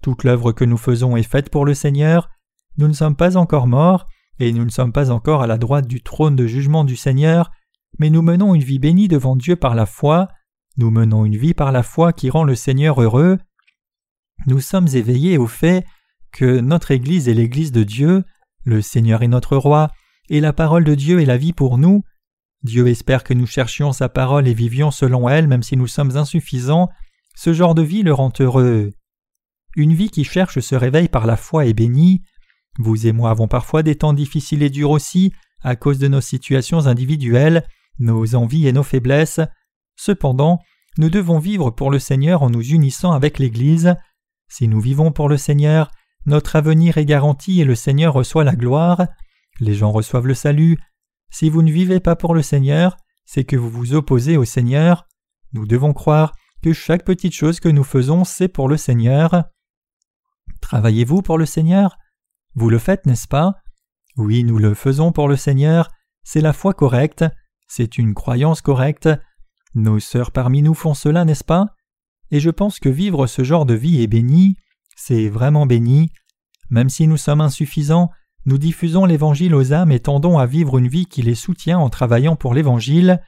Toute 0.01 0.23
l'œuvre 0.23 0.51
que 0.51 0.65
nous 0.65 0.77
faisons 0.77 1.15
est 1.15 1.21
faite 1.21 1.51
pour 1.51 1.63
le 1.63 1.75
Seigneur. 1.75 2.30
Nous 2.77 2.87
ne 2.87 2.93
sommes 2.93 3.15
pas 3.15 3.37
encore 3.37 3.67
morts, 3.67 4.07
et 4.39 4.51
nous 4.53 4.65
ne 4.65 4.69
sommes 4.69 4.91
pas 4.91 5.09
encore 5.09 5.41
à 5.41 5.47
la 5.47 5.57
droite 5.57 5.87
du 5.87 6.01
trône 6.01 6.35
de 6.35 6.47
jugement 6.47 6.83
du 6.83 6.95
Seigneur, 6.95 7.51
mais 7.99 8.09
nous 8.09 8.21
menons 8.21 8.53
une 8.53 8.63
vie 8.63 8.79
bénie 8.79 9.07
devant 9.07 9.35
Dieu 9.35 9.55
par 9.55 9.75
la 9.75 9.85
foi, 9.85 10.27
nous 10.77 10.91
menons 10.91 11.25
une 11.25 11.37
vie 11.37 11.55
par 11.55 11.71
la 11.71 11.81
foi 11.81 12.13
qui 12.13 12.29
rend 12.29 12.43
le 12.43 12.55
Seigneur 12.55 13.01
heureux. 13.01 13.39
Nous 14.45 14.59
sommes 14.59 14.87
éveillés 14.93 15.39
au 15.39 15.47
fait 15.47 15.85
que 16.31 16.59
notre 16.59 16.91
Église 16.91 17.27
est 17.27 17.33
l'Église 17.33 17.71
de 17.71 17.83
Dieu, 17.83 18.23
le 18.63 18.81
Seigneur 18.83 19.23
est 19.23 19.27
notre 19.27 19.57
roi, 19.57 19.89
et 20.29 20.39
la 20.39 20.53
parole 20.53 20.83
de 20.83 20.93
Dieu 20.93 21.19
est 21.19 21.25
la 21.25 21.37
vie 21.37 21.53
pour 21.53 21.79
nous. 21.79 22.03
Dieu 22.63 22.87
espère 22.87 23.23
que 23.23 23.33
nous 23.33 23.47
cherchions 23.47 23.91
sa 23.91 24.09
parole 24.09 24.47
et 24.47 24.53
vivions 24.53 24.91
selon 24.91 25.29
elle 25.29 25.47
même 25.47 25.63
si 25.63 25.77
nous 25.77 25.87
sommes 25.87 26.17
insuffisants. 26.17 26.89
Ce 27.35 27.53
genre 27.53 27.75
de 27.75 27.81
vie 27.81 28.03
le 28.03 28.13
rend 28.13 28.33
heureux. 28.39 28.91
Une 29.75 29.93
vie 29.93 30.09
qui 30.09 30.23
cherche 30.23 30.59
ce 30.59 30.75
réveil 30.75 31.07
par 31.07 31.25
la 31.25 31.37
foi 31.37 31.65
est 31.65 31.73
bénie. 31.73 32.23
Vous 32.77 33.07
et 33.07 33.11
moi 33.11 33.31
avons 33.31 33.47
parfois 33.47 33.83
des 33.83 33.95
temps 33.95 34.13
difficiles 34.13 34.63
et 34.63 34.69
durs 34.69 34.91
aussi 34.91 35.33
à 35.61 35.75
cause 35.75 35.97
de 35.99 36.07
nos 36.07 36.21
situations 36.21 36.85
individuelles, 36.85 37.63
nos 37.99 38.35
envies 38.35 38.67
et 38.67 38.71
nos 38.71 38.83
faiblesses. 38.83 39.39
Cependant, 39.95 40.59
nous 40.97 41.09
devons 41.09 41.39
vivre 41.39 41.71
pour 41.71 41.91
le 41.91 41.99
Seigneur 41.99 42.43
en 42.43 42.49
nous 42.49 42.63
unissant 42.63 43.11
avec 43.11 43.39
l'Église. 43.39 43.95
Si 44.49 44.67
nous 44.67 44.79
vivons 44.79 45.11
pour 45.11 45.29
le 45.29 45.37
Seigneur, 45.37 45.91
notre 46.25 46.55
avenir 46.55 46.97
est 46.97 47.05
garanti 47.05 47.61
et 47.61 47.65
le 47.65 47.75
Seigneur 47.75 48.13
reçoit 48.13 48.43
la 48.43 48.55
gloire. 48.55 49.07
Les 49.59 49.73
gens 49.73 49.91
reçoivent 49.91 50.27
le 50.27 50.33
salut. 50.33 50.77
Si 51.31 51.49
vous 51.49 51.61
ne 51.61 51.71
vivez 51.71 51.99
pas 51.99 52.15
pour 52.15 52.33
le 52.33 52.41
Seigneur, 52.41 52.97
c'est 53.25 53.43
que 53.43 53.55
vous 53.55 53.69
vous 53.69 53.93
opposez 53.93 54.37
au 54.37 54.45
Seigneur. 54.45 55.07
Nous 55.53 55.65
devons 55.65 55.93
croire 55.93 56.33
que 56.63 56.73
chaque 56.73 57.05
petite 57.05 57.33
chose 57.33 57.59
que 57.59 57.69
nous 57.69 57.83
faisons, 57.83 58.23
c'est 58.23 58.47
pour 58.47 58.67
le 58.67 58.77
Seigneur. 58.77 59.45
Travaillez-vous 60.61 61.21
pour 61.21 61.37
le 61.37 61.45
Seigneur? 61.45 61.97
Vous 62.60 62.72
le 62.72 62.80
faites, 62.80 63.06
n'est-ce 63.06 63.28
pas? 63.28 63.54
Oui, 64.17 64.43
nous 64.43 64.58
le 64.58 64.74
faisons 64.74 65.12
pour 65.12 65.28
le 65.28 65.36
Seigneur, 65.36 65.91
c'est 66.24 66.41
la 66.41 66.54
foi 66.54 66.74
correcte. 66.74 67.24
C'est 67.67 68.00
une 68.00 68.15
croyance 68.15 68.62
correcte. 68.62 69.08
Nos 69.76 70.00
sœurs 70.00 70.32
parmi 70.32 70.63
nous 70.63 70.74
font 70.74 70.96
cela, 70.96 71.24
n'est-ce 71.24 71.43
pas? 71.43 71.67
Et 72.32 72.39
je 72.39 72.50
pense 72.50 72.80
que 72.80 72.89
vivre 72.89 73.28
ce 73.28 73.43
genre 73.43 73.67
de 73.67 73.76
vie 73.76 74.02
est 74.02 74.08
béni, 74.08 74.56
c'est 74.96 75.30
vraiment 75.30 75.67
béni. 75.67 76.10
Même 76.72 76.89
si 76.89 77.06
nous 77.06 77.15
sommes 77.15 77.41
insuffisants, 77.41 78.10
nous 78.48 78.58
diffusons 78.58 79.06
l'Évangile 79.06 79.54
aux 79.54 79.72
âmes 79.72 79.91
et 79.91 80.00
tendons 80.00 80.39
à 80.39 80.48
vivre 80.48 80.80
une 80.80 80.88
vie 80.88 81.06
qui 81.06 81.22
les 81.22 81.36
soutient 81.36 81.78
en 81.78 81.91
travaillant 81.91 82.36
pour 82.36 82.56
l'Évangile. 82.56 83.22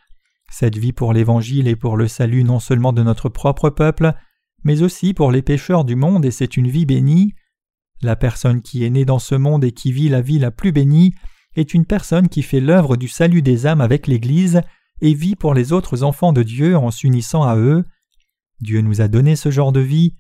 Cette 0.51 0.75
vie 0.75 0.91
pour 0.91 1.13
l'Évangile 1.13 1.67
est 1.67 1.75
pour 1.75 1.97
le 1.97 2.07
salut 2.07 2.43
non 2.43 2.59
seulement 2.59 2.93
de 2.93 3.03
notre 3.03 3.29
propre 3.29 3.69
peuple, 3.69 4.15
mais 4.63 4.81
aussi 4.81 5.13
pour 5.13 5.31
les 5.31 5.43
pécheurs 5.43 5.85
du 5.85 5.95
monde 5.95 6.25
et 6.25 6.31
c'est 6.31 6.57
une 6.57 6.67
vie 6.67 6.87
bénie. 6.87 7.35
La 8.01 8.15
personne 8.15 8.61
qui 8.61 8.85
est 8.85 8.89
née 8.89 9.05
dans 9.05 9.19
ce 9.19 9.35
monde 9.35 9.63
et 9.63 9.71
qui 9.71 9.91
vit 9.91 10.09
la 10.09 10.21
vie 10.21 10.39
la 10.39 10.51
plus 10.51 10.71
bénie 10.71 11.13
est 11.55 11.73
une 11.73 11.85
personne 11.85 12.29
qui 12.29 12.43
fait 12.43 12.61
l'œuvre 12.61 12.95
du 12.95 13.07
salut 13.07 13.41
des 13.41 13.65
âmes 13.65 13.81
avec 13.81 14.07
l'Église 14.07 14.61
et 15.01 15.13
vit 15.13 15.35
pour 15.35 15.53
les 15.53 15.73
autres 15.73 16.03
enfants 16.03 16.33
de 16.33 16.43
Dieu 16.43 16.77
en 16.77 16.91
s'unissant 16.91 17.43
à 17.43 17.57
eux. 17.57 17.85
Dieu 18.61 18.81
nous 18.81 19.01
a 19.01 19.07
donné 19.07 19.35
ce 19.35 19.51
genre 19.51 19.71
de 19.71 19.79
vie. 19.79 20.15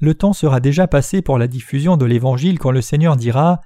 Le 0.00 0.14
temps 0.14 0.32
sera 0.32 0.60
déjà 0.60 0.86
passé 0.86 1.22
pour 1.22 1.38
la 1.38 1.48
diffusion 1.48 1.96
de 1.96 2.04
l'Évangile 2.04 2.58
quand 2.58 2.70
le 2.70 2.82
Seigneur 2.82 3.16
dira 3.16 3.60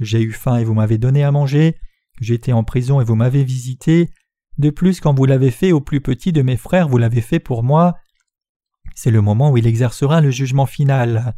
J'ai 0.00 0.22
eu 0.22 0.32
faim 0.32 0.56
et 0.56 0.64
vous 0.64 0.74
m'avez 0.74 0.98
donné 0.98 1.22
à 1.22 1.30
manger, 1.30 1.76
j'étais 2.20 2.52
en 2.52 2.64
prison 2.64 3.00
et 3.00 3.04
vous 3.04 3.16
m'avez 3.16 3.44
visité, 3.44 4.08
de 4.58 4.70
plus 4.70 5.00
quand 5.00 5.14
vous 5.14 5.26
l'avez 5.26 5.50
fait 5.50 5.72
au 5.72 5.80
plus 5.80 6.00
petit 6.00 6.32
de 6.32 6.42
mes 6.42 6.56
frères 6.56 6.88
vous 6.88 6.98
l'avez 6.98 7.20
fait 7.20 7.40
pour 7.40 7.62
moi. 7.62 7.96
C'est 8.94 9.10
le 9.10 9.20
moment 9.20 9.50
où 9.50 9.56
il 9.56 9.66
exercera 9.66 10.20
le 10.20 10.30
jugement 10.30 10.66
final. 10.66 11.34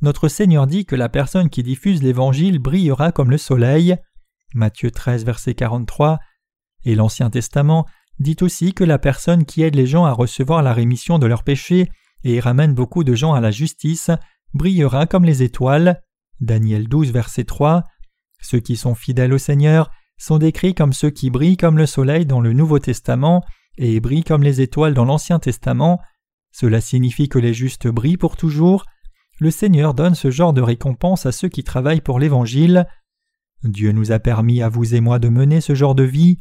Notre 0.00 0.28
Seigneur 0.28 0.66
dit 0.66 0.84
que 0.84 0.94
la 0.94 1.08
personne 1.08 1.50
qui 1.50 1.62
diffuse 1.62 2.02
l'Évangile 2.02 2.60
brillera 2.60 3.10
comme 3.10 3.30
le 3.30 3.38
soleil. 3.38 3.96
Matthieu 4.54 4.90
13, 4.90 5.24
verset 5.24 5.54
43. 5.54 6.18
Et 6.84 6.94
l'Ancien 6.94 7.30
Testament 7.30 7.84
dit 8.20 8.36
aussi 8.40 8.74
que 8.74 8.84
la 8.84 8.98
personne 8.98 9.44
qui 9.44 9.62
aide 9.62 9.74
les 9.74 9.86
gens 9.86 10.04
à 10.04 10.12
recevoir 10.12 10.62
la 10.62 10.72
rémission 10.72 11.18
de 11.18 11.26
leurs 11.26 11.42
péchés 11.42 11.88
et 12.24 12.40
ramène 12.40 12.74
beaucoup 12.74 13.04
de 13.04 13.14
gens 13.14 13.34
à 13.34 13.40
la 13.40 13.50
justice 13.50 14.10
brillera 14.54 15.06
comme 15.06 15.24
les 15.24 15.42
étoiles. 15.42 16.00
Daniel 16.40 16.88
12, 16.88 17.12
verset 17.12 17.44
3. 17.44 17.82
Ceux 18.40 18.60
qui 18.60 18.76
sont 18.76 18.94
fidèles 18.94 19.32
au 19.32 19.38
Seigneur 19.38 19.90
sont 20.16 20.38
décrits 20.38 20.74
comme 20.74 20.92
ceux 20.92 21.10
qui 21.10 21.30
brillent 21.30 21.56
comme 21.56 21.78
le 21.78 21.86
soleil 21.86 22.26
dans 22.26 22.40
le 22.40 22.52
Nouveau 22.52 22.78
Testament 22.78 23.44
et 23.76 24.00
brillent 24.00 24.24
comme 24.24 24.42
les 24.42 24.60
étoiles 24.60 24.94
dans 24.94 25.04
l'Ancien 25.04 25.38
Testament. 25.38 26.00
Cela 26.52 26.80
signifie 26.80 27.28
que 27.28 27.38
les 27.38 27.54
justes 27.54 27.88
brillent 27.88 28.16
pour 28.16 28.36
toujours. 28.36 28.84
Le 29.40 29.50
Seigneur 29.52 29.94
donne 29.94 30.16
ce 30.16 30.30
genre 30.30 30.52
de 30.52 30.62
récompense 30.62 31.24
à 31.24 31.32
ceux 31.32 31.48
qui 31.48 31.62
travaillent 31.62 32.00
pour 32.00 32.18
l'Évangile. 32.18 32.86
Dieu 33.62 33.92
nous 33.92 34.10
a 34.10 34.18
permis 34.18 34.62
à 34.62 34.68
vous 34.68 34.94
et 34.94 35.00
moi 35.00 35.18
de 35.18 35.28
mener 35.28 35.60
ce 35.60 35.74
genre 35.74 35.94
de 35.94 36.02
vie. 36.02 36.38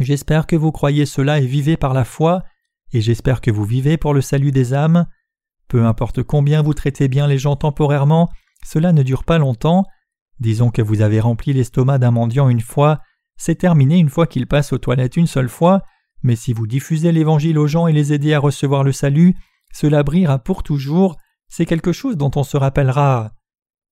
J'espère 0.00 0.46
que 0.46 0.56
vous 0.56 0.70
croyez 0.70 1.06
cela 1.06 1.40
et 1.40 1.46
vivez 1.46 1.76
par 1.76 1.92
la 1.92 2.04
foi, 2.04 2.42
et 2.92 3.00
j'espère 3.00 3.40
que 3.40 3.50
vous 3.50 3.64
vivez 3.64 3.96
pour 3.96 4.14
le 4.14 4.20
salut 4.20 4.52
des 4.52 4.74
âmes. 4.74 5.06
Peu 5.66 5.84
importe 5.84 6.22
combien 6.22 6.62
vous 6.62 6.74
traitez 6.74 7.08
bien 7.08 7.26
les 7.26 7.38
gens 7.38 7.56
temporairement, 7.56 8.30
cela 8.64 8.92
ne 8.92 9.02
dure 9.02 9.24
pas 9.24 9.38
longtemps. 9.38 9.84
Disons 10.38 10.70
que 10.70 10.82
vous 10.82 11.00
avez 11.00 11.20
rempli 11.20 11.52
l'estomac 11.52 11.98
d'un 11.98 12.10
mendiant 12.12 12.48
une 12.48 12.60
fois, 12.60 13.00
c'est 13.36 13.56
terminé 13.56 13.98
une 13.98 14.08
fois 14.08 14.26
qu'il 14.26 14.46
passe 14.46 14.72
aux 14.72 14.78
toilettes 14.78 15.16
une 15.16 15.26
seule 15.26 15.48
fois, 15.48 15.82
mais 16.22 16.36
si 16.36 16.52
vous 16.52 16.66
diffusez 16.66 17.10
l'Évangile 17.10 17.58
aux 17.58 17.66
gens 17.66 17.88
et 17.88 17.92
les 17.92 18.12
aidez 18.12 18.34
à 18.34 18.38
recevoir 18.38 18.84
le 18.84 18.92
salut, 18.92 19.34
cela 19.72 20.02
brillera 20.04 20.38
pour 20.38 20.62
toujours, 20.62 21.16
c'est 21.56 21.66
quelque 21.66 21.92
chose 21.92 22.16
dont 22.16 22.32
on 22.34 22.42
se 22.42 22.56
rappellera. 22.56 23.32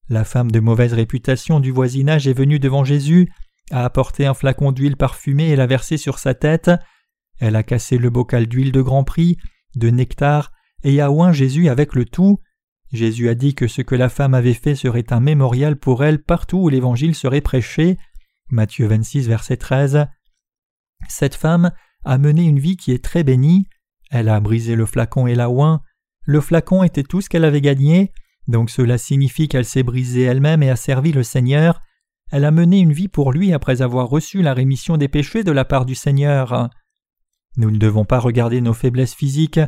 La 0.09 0.25
femme 0.25 0.51
de 0.51 0.59
mauvaise 0.59 0.94
réputation 0.94 1.61
du 1.61 1.70
voisinage 1.70 2.27
est 2.27 2.33
venue 2.33 2.59
devant 2.59 2.83
Jésus, 2.83 3.33
a 3.70 3.85
apporté 3.85 4.27
un 4.27 4.35
flacon 4.35 4.72
d'huile 4.72 4.96
parfumée 4.96 5.51
et 5.51 5.55
l'a 5.55 5.68
versé 5.68 5.96
sur 5.96 6.18
sa 6.18 6.35
tête. 6.35 6.72
Elle 7.38 7.55
a 7.55 7.62
cassé 7.62 7.98
le 7.98 8.11
bocal 8.11 8.48
d'huile 8.48 8.72
de 8.72 8.83
grand 8.83 9.05
prix, 9.05 9.37
de 9.77 9.90
nectar, 9.90 10.51
et 10.83 11.01
a 11.01 11.12
oint 11.12 11.31
Jésus 11.31 11.68
avec 11.68 11.94
le 11.94 12.05
tout. 12.05 12.40
Jésus 12.92 13.29
a 13.29 13.37
dit 13.37 13.55
que 13.55 13.68
ce 13.68 13.81
que 13.81 13.94
la 13.94 14.09
femme 14.09 14.35
avait 14.35 14.55
fait 14.55 14.75
serait 14.75 15.12
un 15.12 15.20
mémorial 15.20 15.77
pour 15.77 16.03
elle 16.03 16.20
partout 16.20 16.59
où 16.59 16.68
l'Évangile 16.68 17.14
serait 17.14 17.42
prêché. 17.42 17.96
Matthieu 18.51 18.88
26, 18.88 19.29
verset 19.29 19.57
13. 19.57 20.07
Cette 21.09 21.37
femme 21.37 21.70
a 22.05 22.18
mené 22.18 22.42
une 22.42 22.59
vie 22.59 22.77
qui 22.77 22.90
est 22.90 23.05
très 23.05 23.22
bénie. 23.22 23.68
Elle 24.11 24.29
a 24.29 24.40
brisé 24.40 24.75
le 24.75 24.85
flacon 24.85 25.29
et 25.29 25.37
la 25.37 25.48
oint. 25.48 25.81
Le 26.24 26.40
flacon 26.40 26.82
était 26.82 27.02
tout 27.02 27.20
ce 27.20 27.28
qu'elle 27.28 27.44
avait 27.44 27.61
gagné, 27.61 28.12
donc 28.48 28.70
cela 28.70 28.98
signifie 28.98 29.48
qu'elle 29.48 29.64
s'est 29.64 29.82
brisée 29.82 30.22
elle-même 30.22 30.62
et 30.62 30.70
a 30.70 30.76
servi 30.76 31.12
le 31.12 31.22
Seigneur. 31.22 31.80
Elle 32.30 32.44
a 32.44 32.50
mené 32.50 32.78
une 32.78 32.92
vie 32.92 33.08
pour 33.08 33.32
lui 33.32 33.52
après 33.52 33.82
avoir 33.82 34.08
reçu 34.08 34.42
la 34.42 34.54
rémission 34.54 34.96
des 34.96 35.08
péchés 35.08 35.44
de 35.44 35.52
la 35.52 35.64
part 35.64 35.85
du 35.85 35.94
Seigneur. 35.94 36.70
Nous 37.56 37.70
ne 37.70 37.78
devons 37.78 38.04
pas 38.04 38.18
regarder 38.18 38.61
nos 38.61 38.72
faiblesses 38.72 39.14
physiques, 39.14 39.61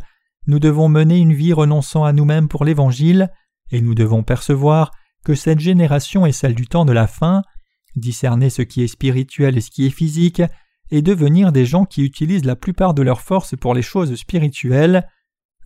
nous 0.46 0.58
devons 0.58 0.88
mener 0.88 1.18
une 1.18 1.34
vie 1.34 1.52
renonçant 1.52 2.04
à 2.04 2.12
nous-mêmes 2.12 2.48
pour 2.48 2.64
l'Évangile, 2.64 3.30
et 3.70 3.80
nous 3.80 3.94
devons 3.94 4.22
percevoir 4.22 4.90
que 5.24 5.34
cette 5.34 5.60
génération 5.60 6.26
est 6.26 6.32
celle 6.32 6.54
du 6.54 6.66
temps 6.66 6.84
de 6.84 6.92
la 6.92 7.06
fin, 7.06 7.42
discerner 7.96 8.50
ce 8.50 8.62
qui 8.62 8.82
est 8.82 8.88
spirituel 8.88 9.56
et 9.56 9.60
ce 9.60 9.70
qui 9.70 9.86
est 9.86 9.90
physique, 9.90 10.42
et 10.90 11.02
devenir 11.02 11.50
des 11.50 11.64
gens 11.64 11.84
qui 11.84 12.02
utilisent 12.02 12.44
la 12.44 12.56
plupart 12.56 12.94
de 12.94 13.02
leurs 13.02 13.22
forces 13.22 13.56
pour 13.56 13.74
les 13.74 13.82
choses 13.82 14.14
spirituelles. 14.16 15.06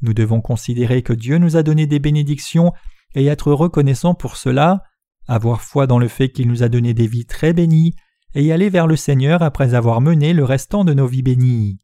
Nous 0.03 0.15
devons 0.15 0.41
considérer 0.41 1.03
que 1.03 1.13
Dieu 1.13 1.39
nous 1.39 1.57
a 1.57 1.63
donné 1.63 1.87
des 1.87 1.99
bénédictions 1.99 2.73
et 3.15 3.27
être 3.27 3.53
reconnaissants 3.53 4.15
pour 4.15 4.37
cela, 4.37 4.83
avoir 5.27 5.61
foi 5.61 5.87
dans 5.87 5.99
le 5.99 6.09
fait 6.09 6.31
qu'il 6.31 6.49
nous 6.49 6.63
a 6.63 6.69
donné 6.69 6.95
des 6.95 7.07
vies 7.07 7.27
très 7.27 7.53
bénies, 7.53 7.95
et 8.35 8.53
aller 8.53 8.69
vers 8.69 8.87
le 8.87 8.97
Seigneur 8.97 9.43
après 9.43 9.75
avoir 9.75 10.01
mené 10.01 10.33
le 10.33 10.45
restant 10.45 10.85
de 10.85 10.95
nos 10.95 11.07
vies 11.07 11.23
bénies. 11.23 11.79